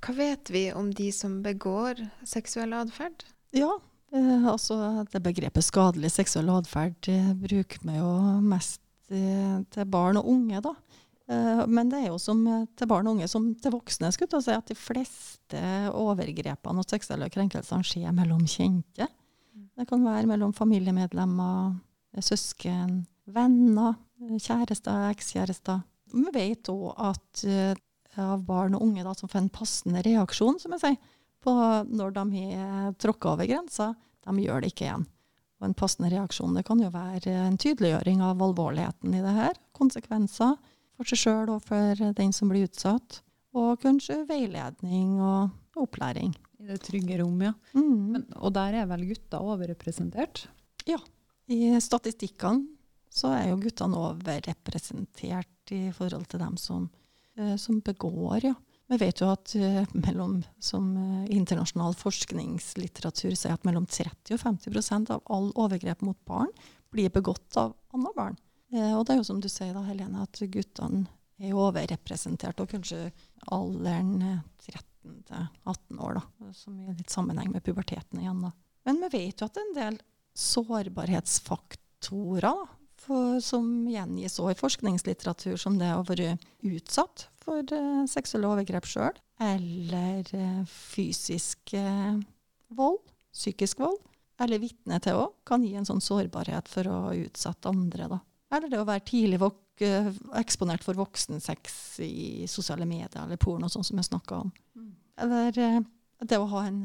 Hva 0.04 0.18
vet 0.18 0.52
vi 0.52 0.66
om 0.76 0.90
de 0.92 1.08
som 1.16 1.40
begår 1.46 2.02
seksuell 2.28 2.76
atferd? 2.76 3.24
Ja, 3.56 3.72
eh, 4.12 4.48
altså 4.52 5.06
det 5.14 5.24
begrepet 5.24 5.64
skadelig 5.64 6.12
seksuell 6.18 6.52
atferd 6.52 7.08
eh, 7.08 7.32
bruker 7.40 7.86
vi 7.88 7.96
jo 8.02 8.10
mest 8.44 8.82
eh, 9.08 9.62
til 9.72 9.88
barn 9.88 10.20
og 10.20 10.28
unge, 10.34 10.60
da. 10.66 10.76
Eh, 11.32 11.64
men 11.72 11.92
det 11.92 12.02
er 12.02 12.10
jo 12.12 12.20
som 12.20 12.42
eh, 12.50 12.66
til 12.76 12.90
barn 12.92 13.08
og 13.08 13.18
unge 13.18 13.30
som 13.32 13.48
til 13.56 13.74
voksne, 13.76 14.12
skulle 14.12 14.40
jeg 14.40 14.48
si, 14.48 14.56
at 14.58 14.72
de 14.72 14.78
fleste 14.78 15.64
overgrepene 15.96 16.84
og 16.84 16.90
seksuelle 16.90 17.30
krenkelsene 17.32 17.88
skjer 17.88 18.16
mellom 18.16 18.44
kjente. 18.50 19.08
Det 19.74 19.88
kan 19.90 20.04
være 20.06 20.28
mellom 20.30 20.52
familiemedlemmer, 20.54 21.78
søsken, 22.22 23.04
venner, 23.34 23.96
kjærester, 24.20 25.08
ekskjærester. 25.14 25.82
Vi 26.14 26.28
vet 26.36 26.70
òg 26.70 26.92
at 27.10 27.46
eh, 27.48 27.74
av 28.22 28.44
barn 28.46 28.76
og 28.78 28.84
unge 28.86 29.06
da, 29.06 29.16
som 29.18 29.32
får 29.32 29.46
en 29.46 29.54
passende 29.54 30.04
reaksjon, 30.06 30.60
som 30.62 30.76
jeg 30.76 30.84
sier, 30.84 31.16
på 31.44 31.54
når 31.90 32.14
de 32.16 32.44
har 32.56 32.94
tråkka 33.02 33.34
over 33.34 33.48
grensa, 33.50 33.90
de 34.24 34.44
gjør 34.44 34.62
det 34.64 34.70
ikke 34.72 34.86
igjen. 34.86 35.08
Og 35.60 35.68
en 35.68 35.76
passende 35.76 36.12
reaksjon 36.12 36.54
det 36.56 36.64
kan 36.68 36.80
jo 36.80 36.92
være 36.94 37.34
en 37.48 37.58
tydeliggjøring 37.60 38.22
av 38.24 38.42
alvorligheten 38.44 39.16
i 39.18 39.24
det 39.24 39.34
her, 39.36 39.58
konsekvenser 39.76 40.56
for 41.04 41.14
seg 41.14 41.22
sjøl 41.26 41.52
og 41.52 41.64
for 41.68 42.04
den 42.18 42.34
som 42.36 42.52
blir 42.52 42.68
utsatt, 42.70 43.20
og 43.54 43.76
kanskje 43.84 44.24
veiledning 44.30 45.20
og 45.22 45.84
opplæring. 45.84 46.32
I 46.64 46.72
det 46.72 46.80
trygge 46.86 47.20
rom, 47.20 47.42
ja. 47.44 47.52
Mm. 47.76 47.98
Men, 48.16 48.26
og 48.40 48.54
der 48.56 48.80
er 48.80 48.90
vel 48.90 49.04
gutta 49.10 49.42
overrepresentert? 49.44 50.46
Ja. 50.88 51.00
I 51.52 51.76
statistikkene 51.84 52.64
så 53.14 53.34
er 53.36 53.50
jo 53.52 53.60
guttene 53.62 54.00
overrepresentert 54.00 55.74
i 55.76 55.90
forhold 55.94 56.30
til 56.32 56.42
dem 56.42 56.56
som, 56.58 56.88
eh, 57.38 57.58
som 57.60 57.82
begår, 57.84 58.48
ja. 58.48 58.56
Vi 58.92 59.00
vet 59.00 59.22
jo 59.22 59.30
at 59.32 59.54
eh, 59.56 59.84
mellom, 59.96 60.40
som 60.62 60.90
eh, 60.98 61.36
internasjonal 61.36 61.96
forskningslitteratur 62.00 63.36
sier 63.36 63.56
at 63.56 63.68
mellom 63.68 63.86
30 63.90 64.36
og 64.36 64.42
50% 64.42 65.14
av 65.16 65.24
all 65.32 65.52
overgrep 65.60 66.04
mot 66.06 66.20
barn 66.28 66.52
blir 66.94 67.14
begått 67.14 67.58
av 67.60 67.74
andre 67.96 68.12
barn. 68.18 68.42
Eh, 68.74 68.94
og 68.98 69.06
det 69.06 69.14
er 69.14 69.18
jo 69.22 69.28
som 69.28 69.42
du 69.42 69.50
sier 69.52 69.74
da, 69.76 69.82
Helene, 69.86 70.24
at 70.26 70.40
guttene 70.50 71.06
er 71.44 71.54
overrepresentert, 71.58 72.60
og 72.62 72.70
kanskje 72.74 73.12
alderen 73.54 74.22
eh, 74.22 74.42
13 74.66 75.24
til 75.28 75.42
18 75.70 76.00
år, 76.00 76.14
da, 76.20 76.24
som 76.58 76.74
i 76.80 76.96
litt 76.96 77.14
sammenheng 77.14 77.50
med 77.54 77.64
puberteten 77.66 78.20
igjen. 78.22 78.42
da. 78.48 78.52
Men 78.88 78.96
vi 79.06 79.10
vet 79.18 79.36
jo 79.42 79.46
at 79.48 79.56
det 79.56 79.62
er 79.62 79.70
en 79.70 79.80
del 79.80 79.96
sårbarhetsfaktorer 80.40 82.48
da, 82.48 82.56
for, 83.04 83.26
som 83.44 83.66
gjengis 83.92 84.40
også 84.40 84.52
i 84.54 84.60
forskningslitteratur, 84.60 85.58
som 85.60 85.74
det 85.80 85.92
å 85.94 86.08
være 86.08 86.38
utsatt 86.72 87.18
for 87.44 87.60
uh, 87.76 88.08
seksuelle 88.08 88.48
overgrep 88.48 88.86
sjøl, 88.88 89.16
eller 89.44 90.22
uh, 90.32 90.64
fysisk 90.72 91.60
uh, 91.76 92.16
vold, 92.72 93.02
psykisk 93.36 93.80
vold, 93.84 94.00
eller 94.42 94.62
vitne 94.64 94.98
til 95.04 95.20
òg, 95.20 95.32
kan 95.48 95.64
gi 95.66 95.76
en 95.78 95.88
sånn 95.88 96.02
sårbarhet 96.04 96.70
for 96.72 96.88
å 96.90 96.98
utsette 97.18 97.70
andre. 97.70 98.08
Da. 98.16 98.20
Eller 98.54 98.70
det 98.70 98.82
å 98.82 98.88
være 98.88 99.06
tidlig 99.08 99.40
eh, 99.82 100.10
eksponert 100.38 100.84
for 100.86 100.98
voksensex 100.98 101.78
i 102.06 102.46
sosiale 102.50 102.86
medier 102.90 103.24
eller 103.24 103.40
porno, 103.42 103.70
sånn 103.72 103.86
som 103.88 103.98
jeg 103.98 104.12
snakka 104.12 104.44
om. 104.44 104.52
Eller 105.24 105.58
eh, 105.60 105.80
det 106.24 106.40
å 106.40 106.50
ha 106.52 106.66
en, 106.68 106.84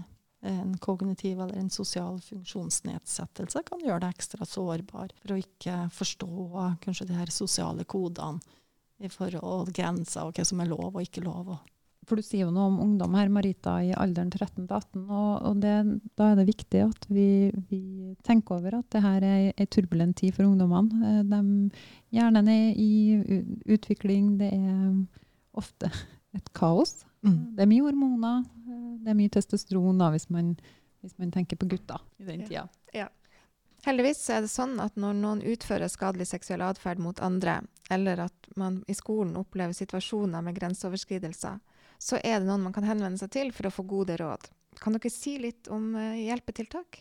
en 0.48 0.76
kognitiv 0.83 1.40
eller 1.40 1.61
en 1.61 1.72
sosial 1.72 2.20
funksjonsnedsettelse 2.24 3.64
kan 3.68 3.85
gjøre 3.85 4.07
deg 4.07 4.16
ekstra 4.16 4.48
sårbar 4.48 5.12
for 5.20 5.35
å 5.35 5.40
ikke 5.40 5.81
forstå 5.94 6.31
kanskje 6.85 7.11
de 7.11 7.18
her 7.18 7.35
sosiale 7.35 7.85
kodene 7.88 8.40
i 8.98 9.11
forhold 9.12 9.68
til 9.68 9.76
grenser 9.78 10.26
og 10.26 10.35
hva 10.35 10.46
som 10.46 10.61
er 10.62 10.70
lov 10.72 10.88
og 10.90 11.04
ikke 11.04 11.22
lov. 11.22 11.52
Og. 11.54 11.74
For 12.08 12.16
du 12.16 12.24
sier 12.24 12.46
jo 12.46 12.50
noe 12.54 12.70
om 12.70 12.78
ungdom 12.80 13.12
her, 13.18 13.28
Marita, 13.28 13.74
i 13.84 13.90
alderen 13.92 14.30
13 14.32 14.64
til 14.66 14.74
18. 14.78 15.02
Og, 15.12 15.32
og 15.50 15.58
det, 15.60 15.74
da 16.16 16.30
er 16.32 16.38
det 16.40 16.46
viktig 16.48 16.80
at 16.86 17.04
vi, 17.12 17.26
vi 17.68 17.80
tenker 18.24 18.56
over 18.56 18.78
at 18.78 18.88
det 18.94 19.02
her 19.04 19.26
er 19.28 19.50
ei 19.52 19.66
turbulent 19.68 20.16
tid 20.16 20.32
for 20.36 20.48
ungdommene. 20.48 21.12
Eh, 21.12 21.22
De 21.28 21.42
hjernen 22.16 22.48
er 22.48 22.72
i 22.80 22.88
utvikling. 23.76 24.38
Det 24.40 24.48
er 24.56 24.96
ofte 25.58 25.90
et 26.36 26.48
kaos. 26.56 27.02
Det 27.22 27.64
er 27.64 27.68
mye 27.70 27.84
hormoner. 27.84 28.44
eh, 28.64 28.90
Det 29.04 29.12
er 29.12 29.18
mye 29.20 29.32
testosteron 29.36 29.98
da, 30.00 30.08
hvis 30.14 30.28
man, 30.30 30.54
hvis 31.02 31.16
man 31.18 31.30
tenker 31.34 31.56
på 31.60 31.68
gutter 31.68 32.00
i 32.20 32.24
den 32.24 32.46
Ja. 32.50 32.66
ja. 32.94 33.08
Heldigvis 33.86 34.24
er 34.34 34.40
det 34.42 34.50
sånn 34.50 34.80
at 34.82 34.96
når 34.98 35.14
noen 35.14 35.40
utfører 35.46 35.88
skadelig 35.88 36.26
seksuell 36.32 36.64
atferd 36.66 36.98
mot 36.98 37.20
andre, 37.22 37.60
eller 37.90 38.24
at 38.24 38.48
man 38.58 38.80
i 38.90 38.94
skolen 38.94 39.36
opplever 39.38 39.72
situasjoner 39.76 40.42
med 40.42 40.56
grenseoverskridelser, 40.58 41.60
så 41.98 42.18
er 42.22 42.38
det 42.40 42.46
noen 42.48 42.62
man 42.68 42.74
kan 42.74 42.87
henvende 42.87 43.18
seg 43.20 43.32
til 43.34 43.52
for 43.54 43.68
å 43.68 43.74
få 43.74 43.84
gode 43.90 44.16
råd. 44.20 44.48
Kan 44.78 44.94
dere 44.94 45.11
si 45.11 45.37
litt 45.42 45.68
om 45.74 45.90
eh, 45.98 46.24
hjelpetiltak? 46.28 47.00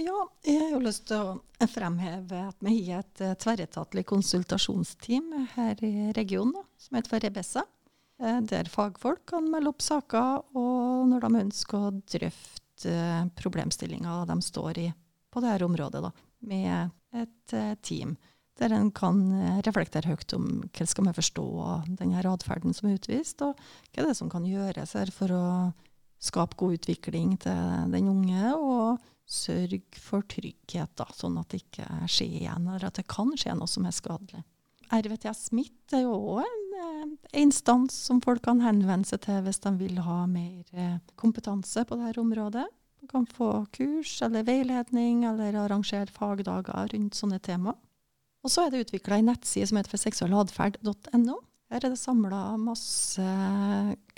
Ja, 0.00 0.22
jeg 0.46 0.60
har 0.62 0.70
jo 0.72 0.80
lyst 0.80 1.08
til 1.10 1.20
å 1.20 1.66
fremheve 1.68 2.46
at 2.48 2.56
vi 2.64 2.76
har 2.88 3.02
et 3.04 3.20
eh, 3.26 3.34
tverretatlig 3.36 4.06
konsultasjonsteam 4.08 5.34
her 5.56 5.82
i 5.84 6.10
regionen, 6.16 6.64
som 6.80 6.96
heter 6.96 7.20
Rebessa. 7.26 7.66
eh, 8.22 8.40
Der 8.48 8.70
fagfolk 8.72 9.26
kan 9.34 9.50
melde 9.52 9.74
opp 9.74 9.84
saker, 9.84 10.40
og 10.56 11.10
når 11.12 11.26
de 11.26 11.44
ønsker 11.44 11.78
å 11.90 11.92
drøfte 12.16 12.96
problemstillinger 13.36 14.24
de 14.30 14.40
står 14.40 14.78
i 14.80 14.88
på 15.30 15.42
dette 15.44 15.66
området, 15.68 16.00
da, 16.06 16.10
med 16.48 16.90
et 17.12 17.52
team. 17.84 18.16
Der 18.60 18.74
en 18.76 18.90
kan 18.92 19.22
eh, 19.32 19.60
reflektere 19.64 20.12
høyt 20.12 20.34
om 20.36 20.48
hva 20.68 20.86
skal 20.88 21.06
vi 21.08 21.16
forstå 21.16 21.46
denne 22.00 22.24
atferden 22.28 22.76
som 22.76 22.90
er 22.90 22.98
utvist, 22.98 23.40
og 23.46 23.56
hva 23.56 24.02
er 24.02 24.10
det 24.10 24.18
som 24.18 24.32
kan 24.32 24.44
gjøres 24.44 24.96
her 24.98 25.12
for 25.14 25.32
å 25.32 25.44
skape 26.20 26.58
god 26.60 26.76
utvikling 26.76 27.38
til 27.40 27.88
den 27.94 28.10
unge, 28.12 28.52
og 28.56 29.00
sørge 29.30 29.80
for 29.96 30.26
trygghet, 30.28 30.92
da, 30.98 31.06
sånn 31.14 31.38
at 31.40 31.52
det 31.52 31.62
ikke 31.62 31.86
skjer 32.10 32.40
igjen, 32.42 32.66
eller 32.66 32.88
at 32.90 32.98
det 32.98 33.06
kan 33.08 33.30
skje 33.38 33.54
noe 33.56 33.70
som 33.70 33.86
er 33.88 33.94
skadelig. 33.96 34.42
RVTS 34.90 35.52
Mitt 35.54 35.94
er 35.94 36.02
jo 36.02 36.16
òg 36.34 36.42
en 36.42 37.12
eh, 37.14 37.42
instans 37.44 37.94
som 38.08 38.18
folk 38.24 38.42
kan 38.42 38.62
henvende 38.64 39.06
seg 39.06 39.22
til 39.26 39.38
hvis 39.46 39.62
de 39.62 39.72
vil 39.78 40.00
ha 40.02 40.24
mer 40.26 40.66
eh, 40.74 40.96
kompetanse 41.20 41.84
på 41.86 41.98
dette 42.00 42.20
området. 42.20 42.66
Du 43.00 43.06
kan 43.08 43.24
få 43.24 43.64
kurs 43.72 44.18
eller 44.26 44.44
veiledning, 44.44 45.22
eller 45.30 45.56
arrangere 45.62 46.10
fagdager 46.12 46.90
rundt 46.92 47.16
sånne 47.16 47.38
tema. 47.38 47.76
Og 48.44 48.52
så 48.52 48.64
er 48.64 48.72
det 48.72 48.86
utvikla 48.86 49.20
en 49.20 49.30
nettside 49.32 49.68
som 49.68 49.78
heter 49.80 49.92
for 49.92 50.00
seksualadferd.no. 50.00 51.36
Her 51.70 51.84
er 51.84 51.92
det 51.92 52.00
samla 52.00 52.56
masse 52.58 53.24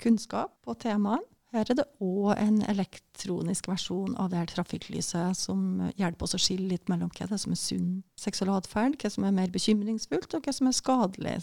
kunnskap 0.01 0.55
på 0.65 0.75
temaet. 0.81 1.27
Her 1.53 1.69
er 1.69 1.77
det 1.77 1.85
òg 2.01 2.31
en 2.41 2.63
elektronisk 2.65 3.67
versjon 3.69 4.15
av 4.17 4.31
det 4.31 4.39
her 4.39 4.49
trafikklyset 4.49 5.37
som 5.37 5.83
hjelper 5.99 6.25
oss 6.25 6.33
å 6.33 6.41
skille 6.41 6.71
litt 6.71 6.89
mellom 6.89 7.11
hva 7.13 7.27
det 7.29 7.37
er 7.37 7.43
som 7.43 7.53
er 7.53 7.61
sunn 7.61 7.91
seksuell 8.17 8.55
atferd, 8.55 8.97
hva 8.97 9.11
som 9.13 9.27
er 9.27 9.35
mer 9.37 9.53
bekymringsfullt, 9.53 10.33
og 10.33 10.47
hva 10.47 10.55
som 10.55 10.71
er 10.71 10.73
skadelig. 10.79 11.35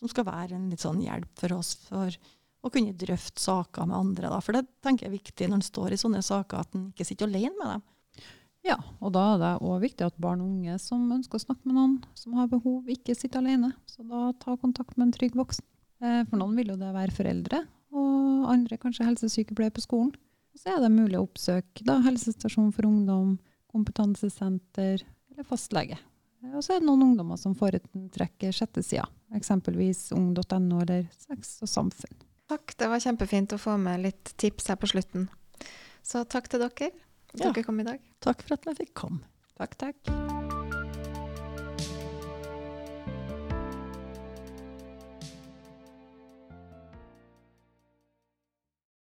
Som 0.00 0.08
skal 0.08 0.24
være 0.30 0.56
en 0.56 0.70
litt 0.72 0.80
sånn 0.80 1.02
hjelp 1.04 1.28
for 1.36 1.58
oss 1.58 1.74
for 1.84 2.16
å 2.64 2.72
kunne 2.72 2.96
drøfte 2.96 3.42
saker 3.42 3.90
med 3.90 3.98
andre. 3.98 4.30
Da. 4.32 4.40
For 4.40 4.56
det 4.56 4.64
tenker 4.80 5.04
jeg 5.04 5.12
er 5.12 5.18
viktig 5.18 5.50
når 5.50 5.60
en 5.60 5.68
står 5.68 5.92
i 5.92 6.00
sånne 6.00 6.24
saker, 6.24 6.64
at 6.64 6.78
en 6.78 6.88
ikke 6.94 7.10
sitter 7.10 7.28
alene 7.28 7.52
med 7.58 7.74
dem. 7.74 7.84
Ja, 8.68 8.76
og 9.00 9.14
da 9.14 9.24
er 9.32 9.38
det 9.40 9.50
òg 9.64 9.80
viktig 9.86 10.04
at 10.04 10.16
barn 10.20 10.42
og 10.44 10.50
unge 10.50 10.76
som 10.82 11.06
ønsker 11.14 11.38
å 11.38 11.44
snakke 11.46 11.64
med 11.64 11.78
noen 11.78 11.94
som 12.18 12.36
har 12.36 12.50
behov, 12.52 12.84
ikke 12.92 13.16
sitter 13.16 13.40
alene. 13.40 13.72
Så 13.88 14.04
da 14.04 14.28
ta 14.36 14.58
kontakt 14.60 14.98
med 14.98 15.08
en 15.08 15.14
trygg 15.16 15.38
voksen. 15.38 15.64
Eh, 16.04 16.20
for 16.28 16.36
noen 16.40 16.58
vil 16.58 16.74
jo 16.74 16.76
det 16.78 16.90
være 16.94 17.14
foreldre, 17.16 17.62
og 17.96 18.50
andre 18.52 18.76
kanskje 18.80 19.06
helsesykepleier 19.08 19.72
på 19.74 19.86
skolen. 19.86 20.12
Så 20.58 20.74
er 20.74 20.82
det 20.82 20.92
mulig 20.92 21.16
å 21.16 21.24
oppsøke 21.24 21.86
da, 21.86 21.96
helsestasjon 22.04 22.74
for 22.76 22.88
ungdom, 22.90 23.38
kompetansesenter 23.72 25.00
eller 25.30 25.48
fastlege. 25.48 25.98
Og 26.52 26.60
så 26.62 26.76
er 26.76 26.82
det 26.82 26.88
noen 26.90 27.08
ungdommer 27.08 27.38
som 27.40 27.56
foretrekker 27.58 28.54
sida, 28.54 29.08
eksempelvis 29.34 30.10
ung.no 30.14 30.82
eller 30.84 31.08
Sex 31.16 31.56
og 31.64 31.70
samfunn. 31.72 32.24
Takk, 32.48 32.76
det 32.80 32.88
var 32.88 33.02
kjempefint 33.02 33.52
å 33.52 33.60
få 33.60 33.74
med 33.80 34.04
litt 34.06 34.32
tips 34.40 34.70
her 34.70 34.78
på 34.80 34.88
slutten. 34.92 35.26
Så 36.04 36.22
takk 36.24 36.48
til 36.48 36.62
dere. 36.62 36.92
Ja. 37.34 37.50
Dere 37.50 37.66
kom 37.66 37.80
i 37.80 37.86
dag. 37.86 38.00
Takk 38.24 38.42
for 38.46 38.58
at 38.58 38.70
vi 38.70 38.78
fikk 38.84 38.94
komme. 39.04 39.24
Takk, 39.58 39.78
takk. 39.80 40.27